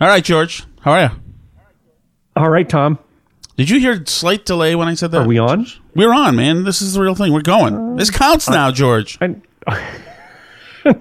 [0.00, 0.64] All right, George.
[0.80, 1.10] How are you?
[2.36, 2.98] All right, Tom.
[3.56, 5.22] Did you hear slight delay when I said that?
[5.22, 5.66] Are we on?
[5.94, 6.64] We're on, man.
[6.64, 7.32] This is the real thing.
[7.32, 7.74] We're going.
[7.74, 9.18] Uh, this counts now, George.
[9.20, 9.36] I,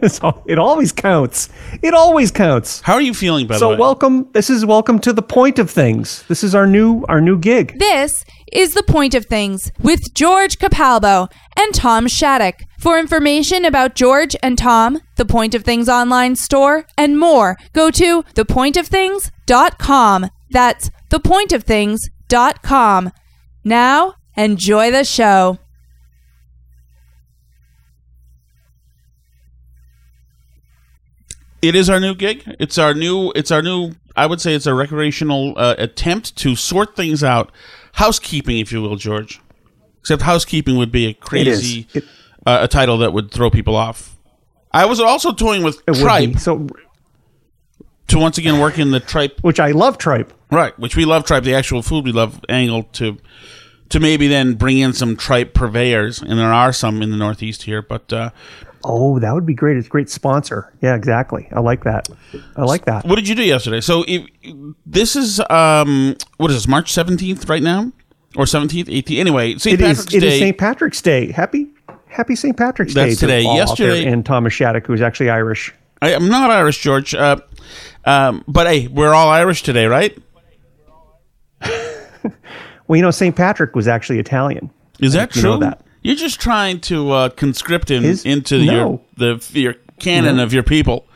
[0.02, 1.50] It's al- it always counts.
[1.84, 2.82] It always counts.
[2.82, 4.28] How are you feeling, by the So welcome.
[4.32, 6.24] This is welcome to the point of things.
[6.24, 7.78] This is our new our new gig.
[7.78, 12.62] This is The Point of Things with George Capalbo and Tom Shattuck.
[12.80, 17.90] For information about George and Tom, The Point of Things online store, and more, go
[17.92, 20.30] to thepointofthings.com.
[20.52, 23.12] That's thepointofthings.com.
[23.64, 25.58] Now, enjoy the show.
[31.68, 32.44] it is our new gig.
[32.60, 33.32] It's our new.
[33.36, 33.94] It's our new.
[34.16, 37.52] I would say it's a recreational uh, attempt to sort things out,
[37.96, 39.42] housekeeping, if you will, George.
[40.02, 42.06] Except housekeeping would be a crazy It-
[42.46, 44.16] uh, a title that would throw people off.
[44.72, 46.38] I was also toying with It tripe.
[46.38, 46.68] So
[48.08, 50.32] to once again work in the tripe which I love tripe.
[50.52, 53.18] Right, which we love tripe, the actual food we love angle to
[53.90, 57.64] to maybe then bring in some tripe purveyors, and there are some in the Northeast
[57.64, 57.82] here.
[57.82, 58.30] But uh,
[58.88, 59.78] Oh, that would be great.
[59.78, 60.72] It's a great sponsor.
[60.82, 61.48] Yeah, exactly.
[61.52, 62.08] I like that.
[62.56, 63.04] I like that.
[63.06, 63.82] what did you do yesterday?
[63.82, 64.28] So if,
[64.86, 66.68] this is um, what is this?
[66.68, 67.92] March seventeenth, right now,
[68.36, 69.20] or seventeenth, eighteenth?
[69.20, 69.74] Anyway, St.
[69.80, 69.98] It is.
[69.98, 70.28] Patrick's It Day.
[70.36, 70.58] is St.
[70.58, 71.32] Patrick's Day.
[71.32, 71.68] Happy
[72.08, 72.56] Happy St.
[72.56, 73.42] Patrick's That's Day today.
[73.44, 75.74] to all out there, Yesterday- and Thomas Shattuck, who's actually Irish.
[76.02, 77.38] I, am not Irish, George, uh,
[78.06, 80.16] um, but hey, we're all Irish today, right?
[82.88, 83.36] Well, you know, St.
[83.36, 84.70] Patrick was actually Italian.
[85.00, 85.52] Is that You true?
[85.52, 85.82] know that.
[86.06, 89.02] You're just trying to uh, conscript him His- into no.
[89.18, 90.44] your the your canon No.
[90.44, 91.08] of your people.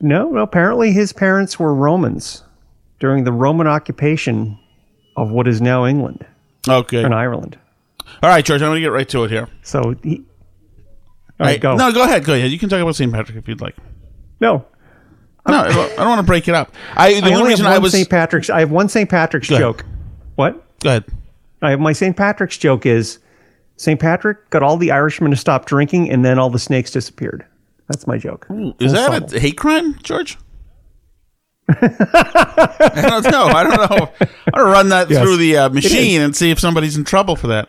[0.00, 2.42] No, well, apparently his parents were Romans
[3.00, 4.58] during the Roman occupation
[5.16, 6.26] of what is now England
[6.68, 7.02] Okay.
[7.02, 7.56] and Ireland.
[8.22, 8.60] All right, George.
[8.60, 9.48] I'm going to get right to it here.
[9.62, 10.18] So he.
[11.40, 11.76] All right, Hey, go.
[11.76, 12.24] No, go ahead.
[12.24, 12.50] Go ahead.
[12.50, 13.10] You can talk about St.
[13.12, 13.76] Patrick if you'd like.
[14.40, 14.66] No,
[15.48, 16.74] No, I don't- want to break it up.
[16.94, 18.10] I the I only reason have I one was St.
[18.10, 18.50] Patrick's.
[18.50, 19.08] I have one St.
[19.08, 19.84] Patrick's joke.
[20.34, 20.62] What?
[20.80, 21.04] go ahead.
[21.66, 22.16] I have my St.
[22.16, 23.18] Patrick's joke is
[23.76, 23.98] St.
[23.98, 27.44] Patrick got all the Irishmen to stop drinking, and then all the snakes disappeared.
[27.88, 28.46] That's my joke.
[28.78, 29.36] Is that frontal.
[29.36, 30.38] a hate crime, George?
[31.68, 33.46] I don't know.
[33.46, 34.12] I don't know.
[34.20, 35.22] I'm gonna run that Yes.
[35.22, 37.68] through the uh, machine and see if somebody's in trouble for that.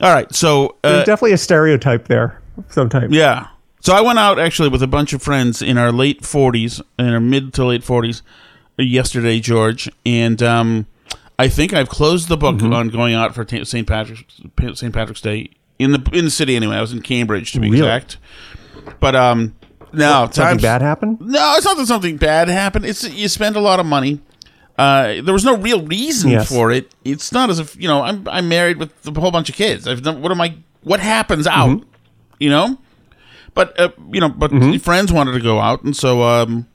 [0.00, 0.32] All right.
[0.34, 2.40] So uh, There's definitely a stereotype there.
[2.68, 3.14] Sometimes.
[3.14, 3.48] yeah.
[3.80, 7.08] So I went out actually with a bunch of friends in our late 40s, in
[7.08, 8.22] our mid to late 40s,
[8.78, 10.86] yesterday, George, and um,
[11.42, 12.72] I think I've closed the book Mm-hmm.
[12.72, 13.86] on going out for St.
[13.86, 14.40] Patrick's
[14.74, 14.92] St.
[14.94, 16.76] Patrick's Day in the in the city anyway.
[16.76, 17.78] I was in Cambridge to be Really?
[17.86, 18.18] exact.
[19.00, 19.54] But um,
[19.92, 21.20] no, Something times bad happened.
[21.20, 22.86] No, it's not that something bad happened.
[22.86, 24.20] It's you spend a lot of money.
[24.78, 26.48] Uh, there was no real reason Yes.
[26.48, 26.94] for it.
[27.04, 29.86] It's not as if you know I'm I'm married with a whole bunch of kids.
[29.86, 30.56] I've done what am I?
[30.82, 31.68] What happens out?
[31.78, 31.88] Mm-hmm.
[32.38, 32.78] You know,
[33.54, 34.50] but uh, you know, but
[34.82, 36.66] friends wanted to go out, and so um,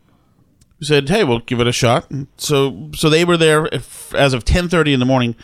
[0.80, 2.10] we said, hey, we'll give it a shot.
[2.12, 5.36] And so so they were there if, as of ten thirty in the morning.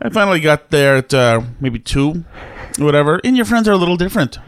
[0.00, 2.24] I finally got there at uh, maybe two,
[2.78, 3.20] whatever.
[3.22, 4.38] And your friends are a little different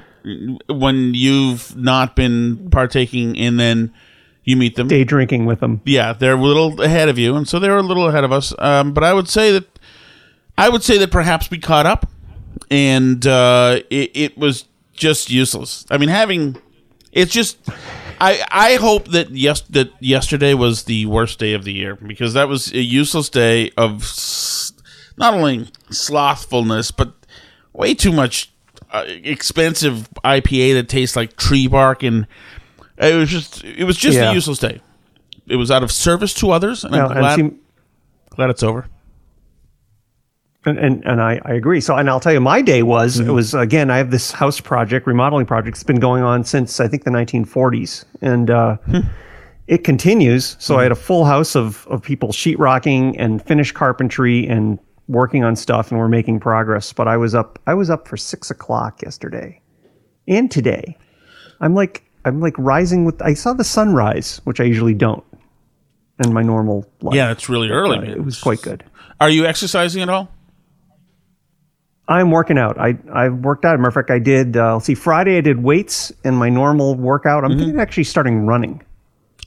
[0.68, 3.94] when you've not been partaking, and then
[4.42, 4.88] you meet them.
[4.88, 5.80] Day drinking with them.
[5.84, 8.32] Yeah, they're a little ahead of you, and so they were a little ahead of
[8.32, 8.52] us.
[8.58, 9.78] Um, but I would say that
[10.58, 12.10] I would say that perhaps we caught up,
[12.70, 15.86] and uh, it, it was just useless.
[15.90, 16.56] I mean, having
[17.12, 17.58] it's just.
[18.20, 22.34] I, I hope that yes that yesterday was the worst day of the year because
[22.34, 24.72] that was a useless day of s-
[25.16, 27.12] not only slothfulness but
[27.72, 28.52] way too much
[28.92, 32.26] uh, expensive IPA that tastes like tree bark and
[32.98, 34.30] it was just it was just Yeah.
[34.30, 34.80] a useless day.
[35.46, 37.54] It was out of service to others, and Now, I'm glad,
[38.30, 38.86] glad it's over.
[40.66, 41.80] And, and and I, I agree.
[41.80, 43.90] So and I'll tell you, my day was it was again.
[43.90, 45.76] I have this house project, remodeling project.
[45.76, 48.76] It's been going on since I think the 1940s, and uh,
[49.66, 50.56] it continues.
[50.58, 55.44] So I had a full house of of people sheetrocking and finished carpentry and working
[55.44, 56.92] on stuff, and we're making progress.
[56.92, 59.60] But I was up I was up for six o'clock yesterday,
[60.26, 60.96] and today,
[61.60, 63.20] I'm like I'm like rising with.
[63.20, 65.24] I saw the sunrise, which I usually don't,
[66.24, 67.14] in my normal life.
[67.14, 67.98] Yeah, it's really early.
[67.98, 68.84] Uh, it was quite good.
[69.20, 70.30] Are you exercising at all?
[72.08, 72.78] I'm working out.
[72.78, 73.78] I I worked out.
[73.78, 74.56] Matter of fact, I did.
[74.56, 74.94] Uh, let's see.
[74.94, 77.44] Friday I did weights and my normal workout.
[77.44, 77.58] I'm Mm-hmm.
[77.58, 78.82] thinking of actually starting running.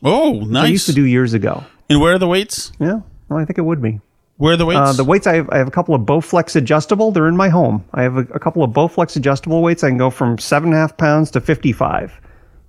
[0.03, 0.63] Oh, nice.
[0.65, 1.63] I used to do years ago.
[1.89, 2.71] And where are the weights?
[2.79, 3.01] Yeah.
[3.29, 3.99] Well, I think it would be.
[4.37, 4.79] Where are the weights?
[4.79, 7.11] Uh, the weights I have, I have a couple of Bowflex adjustable.
[7.11, 7.83] They're in my home.
[7.93, 9.83] I have a, a couple of Bowflex adjustable weights.
[9.83, 12.13] I can go from seven and a half pounds to 55,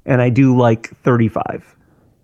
[0.07, 1.77] and I do like 35,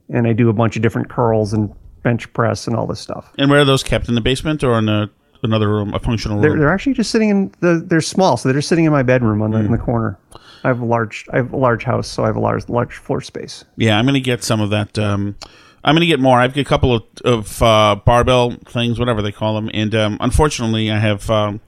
[0.09, 1.71] and I do a bunch of different curls and
[2.03, 3.33] bench press and all this stuff.
[3.39, 4.09] and where are those kept?
[4.09, 5.11] In the basement or in a,
[5.45, 6.61] another room, a functional They're, room?
[6.61, 7.85] they're actually just sitting in the.
[7.87, 9.85] They're small, so they're just sitting in my bedroom on the in the Hmm.
[9.85, 10.19] corner.
[10.65, 11.27] I have a large.
[11.33, 13.65] I have a large house, so I have a large large floor space.
[13.77, 15.37] Yeah, I'm going to get some of that um,
[15.85, 16.41] I'm gonna get more.
[16.41, 20.17] I've got a couple of, of uh, barbell things, whatever they call them, and um,
[20.21, 21.61] unfortunately, I have um,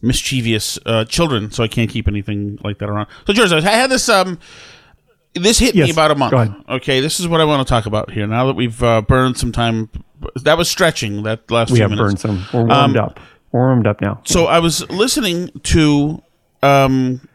[0.00, 3.08] mischievous uh, children, so I can't keep anything like that around.
[3.26, 4.08] So, George, I had this.
[4.08, 4.38] Um,
[5.42, 6.30] this hit me about a month.
[6.32, 6.54] go ahead.
[6.68, 8.26] Okay, this is what I want to talk about here.
[8.26, 9.88] Now that we've uh, burned some time,
[10.42, 11.22] that was stretching.
[11.24, 12.22] That last We few have minutes.
[12.24, 12.46] burned some.
[12.52, 13.20] We're warmed Um, up.
[13.52, 14.20] We're warmed up now.
[14.24, 16.22] So I was listening to,
[16.62, 17.26] um,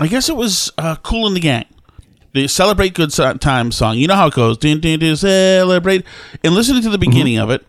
[0.00, 1.66] I guess it was uh, Kool and the Gang,
[2.32, 3.96] the Celebrate Good Times song.
[3.96, 6.04] You know how it goes, ding, ding, ding, celebrate,
[6.42, 7.64] and listening to the beginning of it.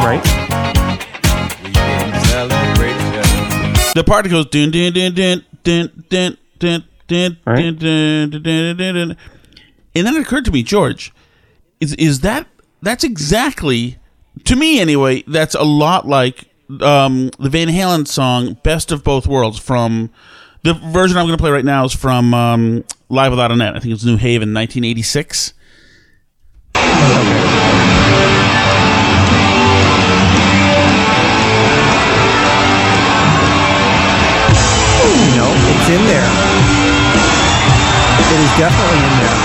[0.00, 0.43] Right?
[3.94, 7.56] The part that goes dun dun dun dun dun dun dun dun Right.
[7.62, 9.16] dun dun dun dun dun dun.
[9.94, 11.12] And then it occurred to me, George,
[11.80, 12.46] is is that
[12.82, 13.98] that's exactly
[14.44, 16.46] to me anyway, that's a lot like
[16.80, 20.10] um, the Van Halen song "Best of Both Worlds" from
[20.64, 23.76] the version I'm going to play right now is from um, Live Without a Net.
[23.76, 25.52] I think it's New Haven, 1986.
[38.56, 39.38] Definitely in there.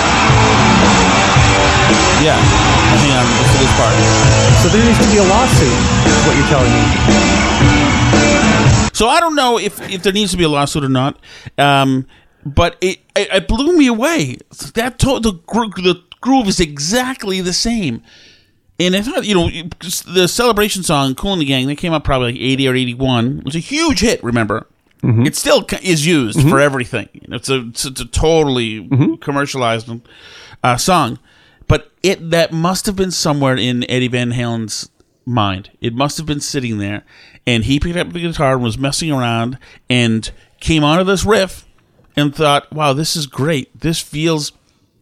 [2.22, 3.96] Yeah, on, listen to this part.
[4.62, 6.84] So there needs to be a lawsuit, is what you're telling me.
[8.94, 11.18] So I don't know if, if there needs to be a lawsuit or not,
[11.58, 12.06] um,
[12.46, 14.38] but it, it it blew me away.
[14.74, 18.04] That to, the gro- the groove is exactly the same.
[18.80, 22.04] And I thought, you know, the celebration song "Kool and the Gang" that came out
[22.04, 24.24] probably like eighty or eighty-one was a huge hit.
[24.24, 24.68] Remember,
[25.04, 25.26] Mm-hmm.
[25.26, 26.50] it still is used mm-hmm.
[26.50, 27.08] for everything.
[27.14, 29.16] It's a it's, a totally mm-hmm.
[29.16, 29.90] commercialized
[30.62, 31.20] uh, song,
[31.70, 34.90] but it that must have been somewhere in Eddie Van Halen's
[35.26, 35.72] mind.
[35.80, 37.06] It must have been sitting there,
[37.48, 39.58] and he picked up the guitar and was messing around
[39.90, 40.30] and
[40.60, 41.66] came onto this riff
[42.18, 43.80] and thought, "Wow, this is great.
[43.80, 44.52] This feels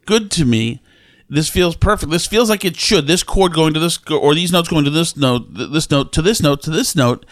[0.06, 0.80] good to me.
[1.28, 2.12] This feels perfect.
[2.12, 3.08] This feels like it should.
[3.08, 6.22] This chord going to this, or these notes going to this note, this note to
[6.22, 7.26] this note to this note,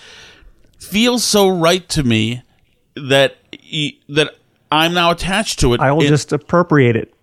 [0.80, 2.42] feels so right to me
[2.96, 4.36] that he, that
[4.72, 5.80] I'm now attached to it.
[5.82, 7.14] I will And- just appropriate it.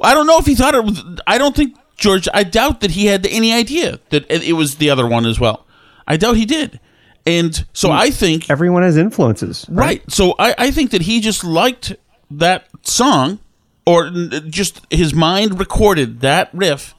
[0.00, 1.02] I don't know if he thought it was.
[1.26, 2.28] I don't think George.
[2.32, 5.40] I doubt that he had any idea that it it was the other one as
[5.40, 5.66] well.
[6.06, 6.78] I doubt he did.
[7.26, 7.96] And so hmm.
[7.96, 9.66] I think Everyone has influences.
[9.68, 10.08] Right.
[10.10, 11.96] So I, I think that he just liked
[12.30, 13.40] that song,
[13.86, 14.10] or
[14.48, 16.94] just his mind recorded that riff,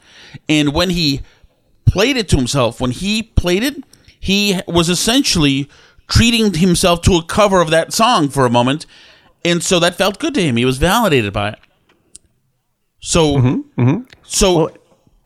[0.48, 1.22] and when he
[1.86, 3.84] played it to himself, when he played it,
[4.20, 5.70] he was essentially
[6.10, 8.86] treating himself to a cover of that song for a moment,
[9.46, 10.58] and so that felt good to him.
[10.58, 11.60] He was validated by it.
[13.00, 14.04] So, mm-hmm, mm-hmm.
[14.24, 14.70] so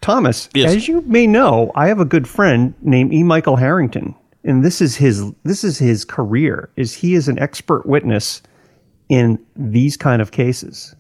[0.01, 0.75] Thomas, Yes.
[0.75, 3.23] as you may know, I have a good friend named E.
[3.23, 4.13] Michael Harrington,
[4.43, 6.69] and this is his this is his career.
[6.75, 8.41] Is he is an expert witness
[9.09, 10.95] in these kind of cases,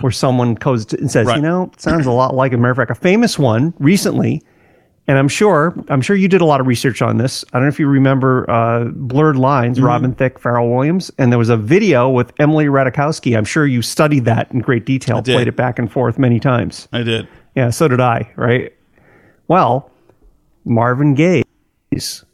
[0.00, 1.36] where someone goes to, and says, Right.
[1.36, 4.42] you know, sounds a lot like a matter of fact, a famous one recently.
[5.08, 7.44] And I'm sure, I'm sure you did a lot of research on this.
[7.52, 9.86] I don't know if you remember uh, Blurred Lines, Mm-hmm.
[9.86, 13.36] Robin Thicke, Pharrell Williams, and there was a video with Emily Ratajkowski.
[13.36, 16.88] I'm sure you studied that in great detail, played it back and forth many times.
[16.92, 17.28] I did.
[17.54, 18.72] Yeah, so did I, right?
[19.48, 19.90] Well,
[20.64, 22.24] Marvin Gaye's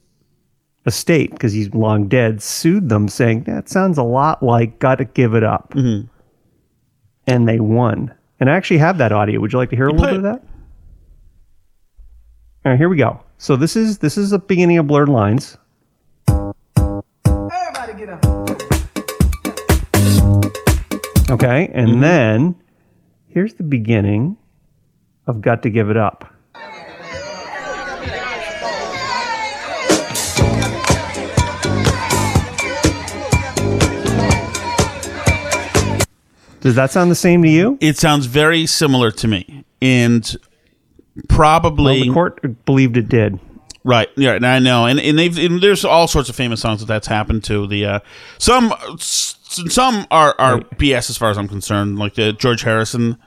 [0.86, 5.34] estate, because he's long dead, sued them saying, that sounds a lot like Gotta Give
[5.34, 5.74] It Up.
[5.74, 6.08] Mm-hmm.
[7.26, 8.12] And they won.
[8.40, 9.38] And I actually have that audio.
[9.40, 10.42] Would you like to hear a little bit of that?
[12.64, 13.20] All right, here we go.
[13.38, 15.56] So this is this is the beginning of Blurred Lines.
[16.28, 18.24] Everybody get up.
[21.30, 22.00] Okay, and Mm-hmm.
[22.00, 22.54] then
[23.28, 24.36] here's the beginning
[25.26, 26.32] of Got to Give It Up.
[36.60, 37.76] Does that sound the same to you?
[37.80, 40.36] It sounds very similar to me, and
[41.28, 43.38] probably The court believed it did.
[43.84, 44.08] Right.
[44.16, 44.34] Yeah.
[44.34, 47.08] and I know, and and they've and there's all sorts of famous songs that that's
[47.08, 47.66] happened to.
[47.66, 48.00] The uh,
[48.38, 51.98] some some are are BS as far as I'm concerned.
[51.98, 53.18] Like the George Harrison,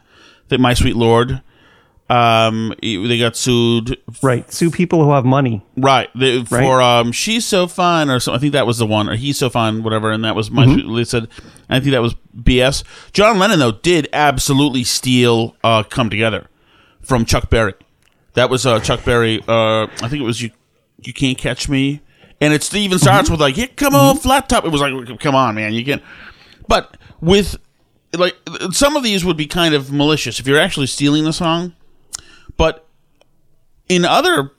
[0.48, 1.42] the My Sweet Lord.
[2.08, 3.98] Um, they got sued.
[4.22, 4.52] Right.
[4.54, 5.66] Sue people who have money.
[5.76, 6.08] Right.
[6.16, 8.34] They, for um, she's so fine, or so.
[8.34, 10.12] I think that was the one, or he's so fine, whatever.
[10.12, 10.66] And that was my.
[10.68, 11.28] They said.
[11.68, 12.84] I think that was BS.
[13.12, 16.48] John Lennon though did absolutely steal uh, "Come Together"
[17.06, 17.74] from Chuck Berry.
[18.34, 19.42] That was uh, Chuck Berry.
[19.48, 20.52] Uh, I think it was you.
[21.02, 22.02] You can't catch me,
[22.42, 25.36] and it even starts with like, "Yeah, come on, flat top." It was like, "Come
[25.36, 26.02] on, man, you can."
[26.68, 27.58] But with
[28.14, 28.36] like
[28.72, 31.74] some of these would be kind of malicious if you're actually stealing the song.
[32.58, 32.88] But
[33.88, 34.52] in other,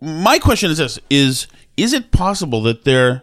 [0.00, 3.22] my question is this: is is it possible that there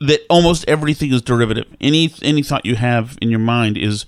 [0.00, 1.66] that almost everything is derivative?
[1.80, 4.06] Any any thought you have in your mind is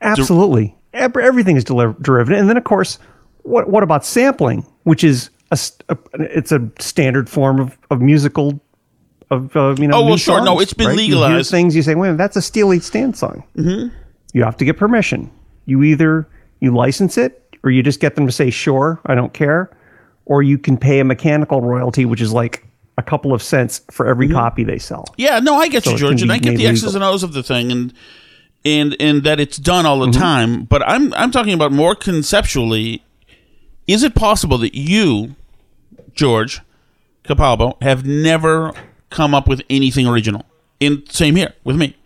[0.00, 0.76] Absolutely.
[0.96, 2.30] Ev- Everything is derivative.
[2.38, 2.98] And then, of course,
[3.42, 8.60] what what about sampling, which is a, a it's a standard form of, of musical
[9.30, 9.98] of uh, you know.
[9.98, 10.44] Oh, well, sure.
[10.44, 10.98] No, it's been right?
[10.98, 11.50] You legalized.
[11.50, 13.44] things you say, wait, a minute, that's a Steely Dan song.
[13.56, 13.94] Mm-hmm.
[14.32, 15.30] You have to get permission.
[15.66, 16.28] You either
[16.60, 19.76] you license it or you just get them to say, sure, I don't care,
[20.24, 22.64] or you can pay a mechanical royalty, which is like
[22.98, 25.04] a couple of cents for every copy they sell.
[25.16, 27.02] Yeah, no, I get So you, George, and I get the X's legal.
[27.02, 27.92] and O's of the thing, and
[28.66, 30.20] and and that it's done all the Mm-hmm.
[30.20, 30.62] time.
[30.64, 33.02] But I'm I'm talking about more conceptually.
[33.86, 35.36] Is it possible that you,
[36.12, 36.60] George
[37.24, 38.72] Capalbo, have never
[39.10, 40.44] come up with anything original?
[40.80, 41.96] In same here with me.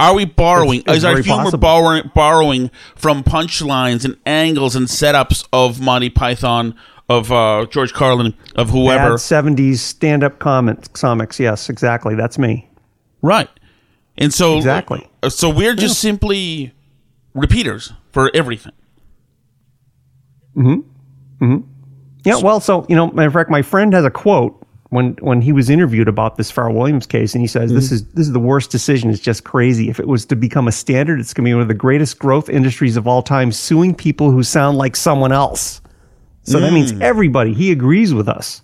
[0.00, 0.80] Are we borrowing?
[0.80, 1.58] It's- it's is our humor possible.
[1.60, 6.74] borrowing, borrowing from punchlines and angles and setups of Monty Python,
[7.08, 9.10] of uh, George Carlin, of whoever?
[9.10, 11.38] Bad 70s stand up comics.
[11.38, 12.16] Yes, exactly.
[12.16, 12.68] That's me.
[13.22, 13.48] Right.
[14.16, 15.06] And so Exactly.
[15.22, 16.72] uh, So we're just simply
[17.34, 18.72] repeaters for everything.
[20.56, 20.84] Mhm.
[21.40, 21.62] Mhm.
[22.24, 25.40] Yeah, well, so you know, matter of fact, my friend has a quote when when
[25.42, 28.32] he was interviewed about this Pharrell Williams case, and he says, "This is this is
[28.32, 29.10] the worst decision.
[29.10, 29.88] It's just crazy.
[29.90, 32.18] If it was to become a standard, it's going to be one of the greatest
[32.20, 35.80] growth industries of all time, suing people who sound like someone else."
[36.44, 37.54] So that means everybody.
[37.54, 38.60] He agrees with us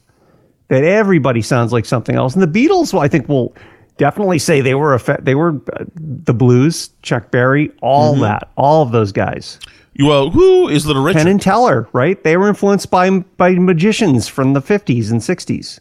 [0.68, 3.54] that everybody sounds like something else, and the Beatles, well, I think, will
[4.00, 8.82] definitely say they were a they were uh, the blues, Chuck Berry, all that, all
[8.82, 9.60] of those guys.
[9.98, 11.18] Well, who is Little Richard?
[11.18, 12.22] Penn and Teller, right?
[12.24, 15.80] They were influenced by by magicians from the 50s and 60s.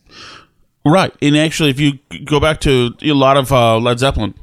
[0.86, 1.14] right.
[1.22, 1.94] And actually, if you
[2.26, 4.34] go back to a lot of uh, Led Zeppelin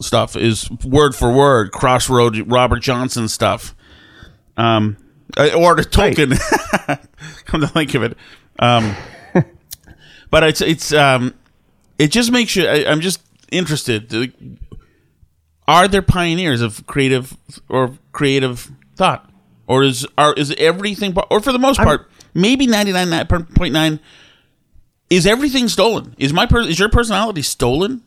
[0.00, 3.74] stuff, is word for word Crossroad Robert Johnson stuff.
[4.58, 4.98] Um,
[5.38, 6.38] uh, or the Tolkien.
[7.46, 8.18] Come to think of it.
[8.58, 8.94] Um,
[10.30, 11.32] but it's it's um,
[11.98, 12.66] it just makes you.
[12.66, 13.20] I, I'm just
[13.50, 14.10] interested.
[14.10, 14.32] to-
[15.66, 17.36] Are there pioneers of creative
[17.68, 19.30] or creative thought,
[19.66, 24.00] or is are is everything, or for the most part, maybe ninety nine point nine,
[25.10, 26.14] is everything stolen?
[26.18, 28.02] Is my per, is your personality stolen,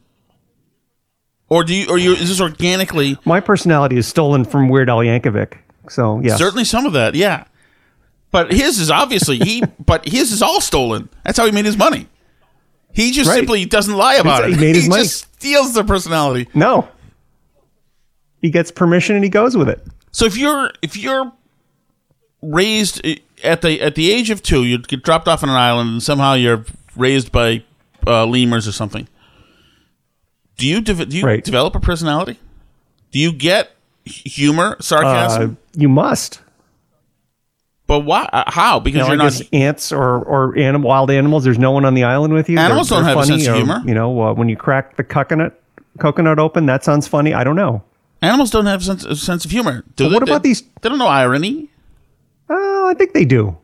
[1.50, 3.18] or do you or you is this organically?
[3.26, 5.58] My personality is stolen from Weird Al Yankovic.
[5.90, 6.36] So, yeah.
[6.36, 7.46] Certainly, some of that, yeah.
[8.30, 9.64] But his is obviously he.
[9.86, 11.10] but his is all stolen.
[11.24, 12.08] That's how he made his money.
[12.94, 13.36] He just Right.
[13.38, 14.60] simply doesn't lie about He it.
[14.60, 15.04] made his money.
[15.04, 16.48] just steals the personality.
[16.54, 16.88] No.
[18.42, 19.86] He gets permission and he goes with it.
[20.12, 21.32] So if you're if you're
[22.42, 23.06] raised
[23.44, 26.04] at the at the age of two, you get dropped off on an island, and
[26.04, 26.66] somehow you're
[26.96, 27.64] raised by
[28.06, 29.08] uh, lemurs or something.
[30.58, 31.44] Do you de- do you Right.
[31.44, 32.40] develop a personality?
[33.12, 33.76] Do you get
[34.06, 35.58] humor, Uh, sarcasm?
[35.76, 36.42] you must.
[37.88, 38.30] But why?
[38.32, 38.80] uh, How?
[38.80, 39.42] Because you know, you're not.
[39.54, 42.60] ants or, or anim- wild animals, there's no one on the island with you.
[42.60, 43.82] Animals don't have a sense of or, humor.
[43.86, 45.60] You know, uh, when you crack the coconut
[46.00, 47.34] coconut open, that sounds funny.
[47.34, 47.84] I don't know.
[48.22, 49.84] Animals don't have a sense, sense of humor.
[49.96, 50.14] Do they?
[50.14, 51.70] what about They- these- They don't know irony.
[52.50, 53.58] Oh, I think they do.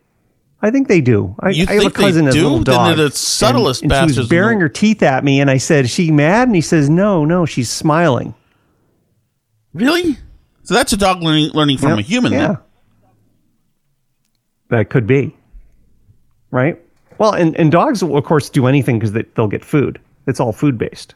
[0.62, 1.36] I think they do.
[1.42, 2.96] I, You I have a cousin as a little Then dog.
[2.98, 5.89] they're the subtlest and, and she was baring her teeth at me, and I said,
[5.89, 8.34] "She mad?" And he says, "No, no, she's smiling."
[9.74, 10.18] Really?
[10.63, 12.00] So that's a dog learning learning from Yep.
[12.00, 12.32] a human.
[12.32, 12.48] Yeah.
[12.48, 12.58] Then.
[14.74, 15.38] That could be.
[16.50, 16.82] Right?
[17.20, 20.01] Well, and, and dogs will, of course, do anything because they, they'll get food.
[20.25, 21.13] It's all food based.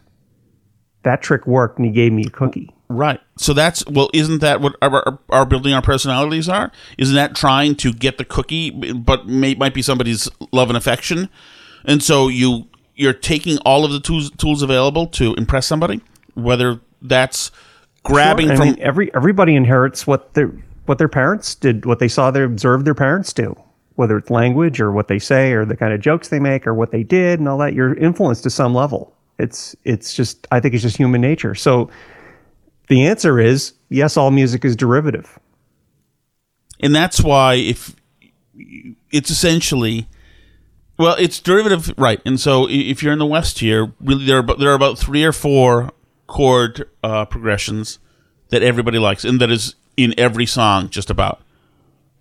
[1.02, 2.72] That trick worked, and he gave me a cookie.
[2.88, 3.20] Right.
[3.40, 4.12] So that's well.
[4.14, 6.72] Isn't that what our, our, our building our personalities are?
[7.00, 11.28] Isn't that trying to get the cookie, but may, might be somebody's love and affection,
[11.84, 16.02] and so you you're taking all of the tools tools available to impress somebody,
[16.36, 17.50] whether that's
[18.04, 20.54] grabbing I from mean, every everybody inherits what their
[20.88, 23.56] what their parents did, what they saw, they observed their parents do.
[23.96, 26.74] Whether it's language or what they say or the kind of jokes they make or
[26.74, 29.14] what they did and all that, you're influenced to some level.
[29.40, 31.56] It's it's just I think it's just human nature.
[31.56, 31.90] So
[32.90, 35.40] the answer is yes, all music is derivative.
[36.80, 37.96] and that's why if
[39.12, 40.08] it's essentially
[40.98, 44.40] well it's derivative right and so if you're in the west here really there are
[44.40, 45.92] about, there are about three or four
[46.28, 48.00] chord uh, progressions
[48.50, 51.42] that everybody likes and that is in every song just about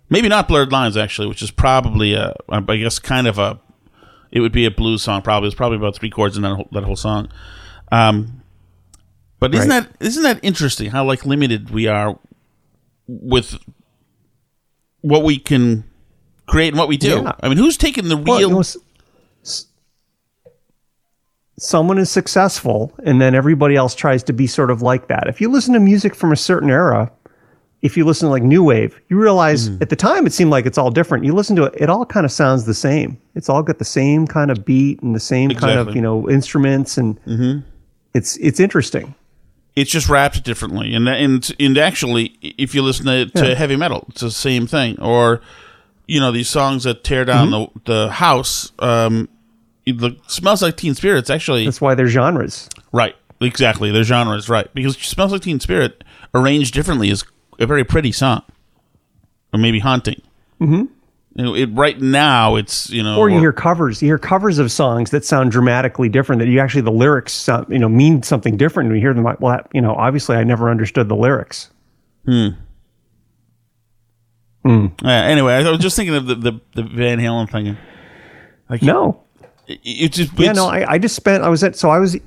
[0.09, 3.59] maybe not blurred lines actually which is probably a i guess kind of a
[4.31, 6.67] it would be a blues song probably it's probably about three chords in that whole,
[6.71, 7.29] that whole song
[7.91, 8.41] um
[9.39, 9.83] but isn't Right.
[9.99, 12.17] that isn't that interesting how like limited we are
[13.07, 13.57] with
[15.01, 15.83] what we can
[16.47, 17.21] create and what we do.
[17.23, 17.33] Yeah.
[17.43, 18.49] I mean, who's taking the Well, real?
[18.49, 18.77] you know, s-
[19.43, 19.67] s-
[21.59, 25.27] someone is successful, and then everybody else tries to be sort of like that.
[25.27, 27.11] If you listen to music from a certain era,
[27.81, 29.81] if you listen to like new wave, you realize Mm-hmm.
[29.83, 31.23] at the time it seemed like it's all different.
[31.25, 33.17] You listen to it, it all kind of sounds the same.
[33.35, 35.95] It's all got the same kind of beat and the same kind of Mm-hmm.
[35.95, 37.63] you know instruments, and
[38.13, 39.13] it's it's interesting.
[39.75, 43.53] It's just wrapped differently, and and and actually, if you listen to, to Yeah.
[43.53, 44.99] heavy metal, it's the same thing.
[44.99, 45.39] Or,
[46.07, 47.79] you know, these songs that tear down Mm-hmm.
[47.85, 48.71] the the house.
[48.79, 49.29] Um,
[49.85, 51.29] the smells like Teen Spirit.
[51.29, 52.67] Actually That's why they're genres.
[52.91, 53.15] right.
[53.39, 56.03] Exactly, their genre is right because smells like Teen Spirit
[56.33, 57.23] arranged differently is
[57.59, 58.43] a very pretty song,
[59.53, 60.21] or maybe haunting.
[60.61, 60.85] Mm-hmm.
[61.35, 64.01] You know, it, right now, it's you know, Or you hear covers.
[64.01, 66.39] You hear covers of songs that sound dramatically different.
[66.39, 68.89] That you actually the lyrics, sound, you know, mean something different.
[68.89, 71.69] And you hear them like, well, that, you know, obviously I never understood the lyrics.
[75.05, 77.77] Uh, anyway, I was just thinking of the, the, the Van Halen thing.
[78.67, 79.23] Like, No,
[79.67, 80.67] it, it just yeah, no.
[80.67, 81.43] I, I just spent.
[81.43, 81.75] I was at.
[81.75, 82.17] So I was.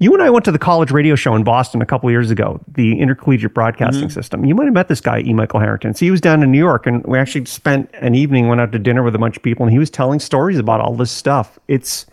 [0.00, 2.60] You and I went to the college radio show in Boston a couple years ago,
[2.68, 4.10] the intercollegiate broadcasting Mm-hmm.
[4.12, 4.44] system.
[4.44, 5.32] You might have met this guy, E.
[5.32, 5.92] Michael Harrington.
[5.94, 8.70] So he was down in New York, and we actually spent an evening, went out
[8.72, 11.10] to dinner with a bunch of people, and he was telling stories about all this
[11.10, 11.58] stuff.
[11.66, 12.06] It's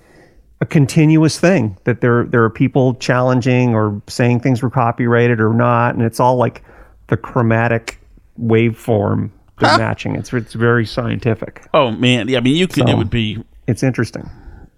[0.62, 5.54] a continuous thing that there there are people challenging or saying things were copyrighted or
[5.54, 6.64] not, and it's all like
[7.08, 8.00] the chromatic
[8.42, 9.78] waveform they're Huh?
[9.78, 10.16] matching.
[10.16, 11.68] It's it's very scientific.
[11.74, 12.40] oh man, yeah.
[12.40, 12.90] I mean, you could.
[12.90, 14.28] It would be It's interesting.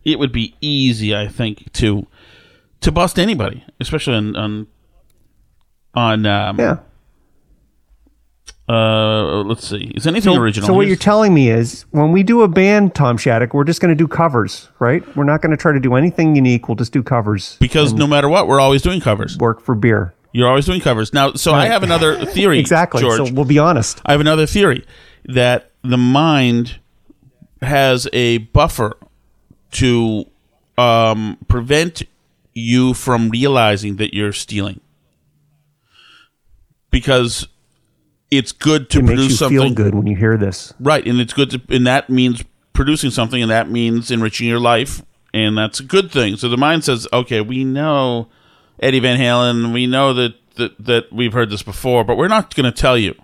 [0.03, 2.05] it would be easy, I think, to
[2.81, 4.67] to bust anybody, especially on on
[5.93, 6.77] on um, Yeah.
[8.69, 10.67] uh let's see, is anything original?
[10.67, 13.63] So what Here's- you're telling me is when we do a band, Tom Shattuck, we're
[13.63, 15.03] just going to do covers, right?
[15.15, 16.67] We're not going to try to do anything unique.
[16.67, 17.55] We'll just do covers.
[17.59, 19.37] because no matter what, we're always doing covers.
[19.37, 20.13] Work for beer.
[20.33, 21.33] You're always doing covers now.
[21.33, 23.01] So I have another theory, Exactly.
[23.01, 23.27] George.
[23.29, 24.01] So we'll be honest.
[24.05, 24.85] I have another theory
[25.25, 26.79] that the mind
[27.61, 28.97] has a buffer
[29.71, 30.25] to
[30.77, 32.03] um, prevent
[32.57, 34.81] you from realizing that you're stealing.
[36.89, 37.47] Because
[38.31, 40.73] it's good to It produce you something feel good when you hear this.
[40.79, 44.59] right and it's good to and that means producing something and that means enriching your
[44.59, 45.01] life
[45.33, 46.35] and that's a good thing.
[46.35, 48.27] So the mind says okay we know
[48.79, 52.53] eddie van halen we know that that, that we've heard this before but we're not
[52.55, 53.15] going to tell you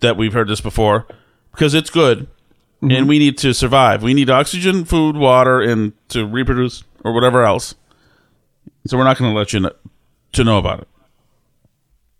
[0.00, 1.06] that we've heard this before
[1.50, 2.28] because it's good
[2.82, 3.06] and mm-hmm.
[3.06, 4.02] we need to survive.
[4.02, 7.74] We need oxygen food water and to reproduce or whatever else
[8.86, 9.72] so we're not going to let you know,
[10.32, 10.88] to know about it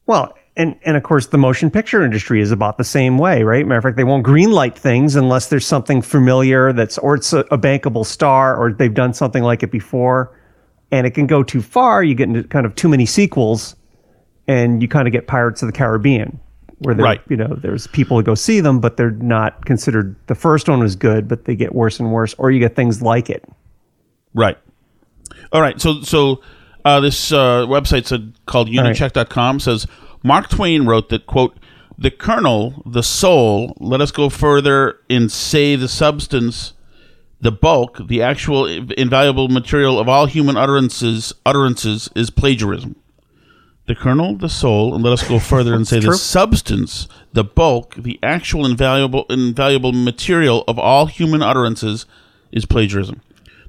[0.07, 3.67] Well, and and of course the motion picture industry is about the same way, right?
[3.67, 7.41] Matter of fact, they won't greenlight things unless there's something familiar that's or it's a,
[7.51, 10.35] a bankable star or they've done something like it before,
[10.91, 12.03] and it can go too far.
[12.03, 13.77] You get into kind of too many sequels,
[14.49, 16.39] and you kind of get Pirates of the Caribbean,
[16.79, 17.21] where there, Right.
[17.29, 20.17] you know there's people who go see them, but they're not considered.
[20.29, 23.03] The first one was good, but they get worse and worse, or you get things
[23.03, 23.45] like it.
[24.33, 24.57] Right.
[25.53, 25.79] All right.
[25.81, 26.41] So so
[26.87, 29.87] uh, this uh, website said called unicheck.com says
[30.23, 31.59] Mark Twain wrote that quote
[31.99, 36.75] the kernel, the soul, let us go further and say the substance,
[37.41, 42.95] the bulk, the actual invaluable material of all human utterances utterances is plagiarism.
[43.87, 47.95] The kernel, the soul, and let us go further and say the substance, the bulk,
[47.97, 52.07] the actual invaluable invaluable material of all human utterances
[52.53, 53.23] is plagiarism.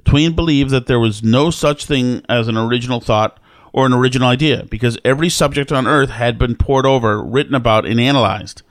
[0.07, 3.41] Twain believed that there was no such thing as an original thought
[3.73, 7.85] or an original idea because every subject on earth had been pored over, written about,
[7.85, 8.61] and analyzed.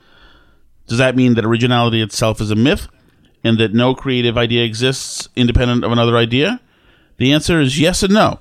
[0.87, 2.87] Does that mean that originality itself is a myth
[3.43, 6.59] and that no creative idea exists independent of another idea?
[7.17, 8.39] The answer is yes and no.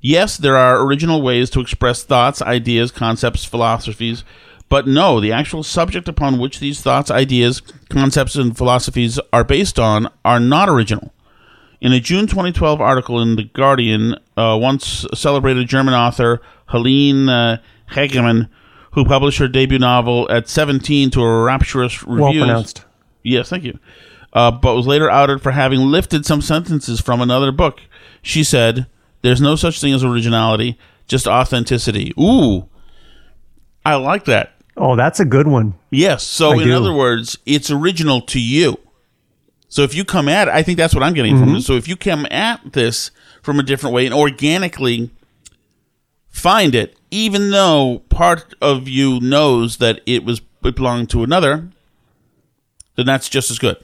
[0.00, 4.24] Yes, there are original ways to express thoughts, ideas, concepts, philosophies,
[4.70, 9.78] but no, the actual subject upon which these thoughts, ideas, concepts, and philosophies are based
[9.78, 11.12] on are not original.
[11.84, 17.58] In a June 2012 article in The Guardian, uh, once celebrated German author Helene uh,
[17.90, 18.48] Hegemann,
[18.92, 22.84] who published her debut novel at 17 to a rapturous reviews, Well pronounced.
[23.22, 23.78] Yes, thank you.
[24.32, 27.82] Uh, but was later outed for having lifted some sentences from another book.
[28.22, 28.86] She said,
[29.20, 32.66] "There's no such thing as originality, just authenticity." Ooh,
[33.84, 34.54] I like that.
[34.78, 35.74] Oh, that's a good one.
[35.90, 36.24] Yes.
[36.24, 36.76] So, I in do.
[36.76, 38.78] other words, it's original to you.
[39.74, 41.44] So, if you come at it, I think that's what I'm getting Mm-hmm.
[41.44, 41.66] from this.
[41.66, 43.10] So, if you come at this
[43.42, 45.10] from a different way and organically
[46.28, 51.68] find it, even though part of you knows that it was it belonged to another,
[52.94, 53.76] then that's just as good.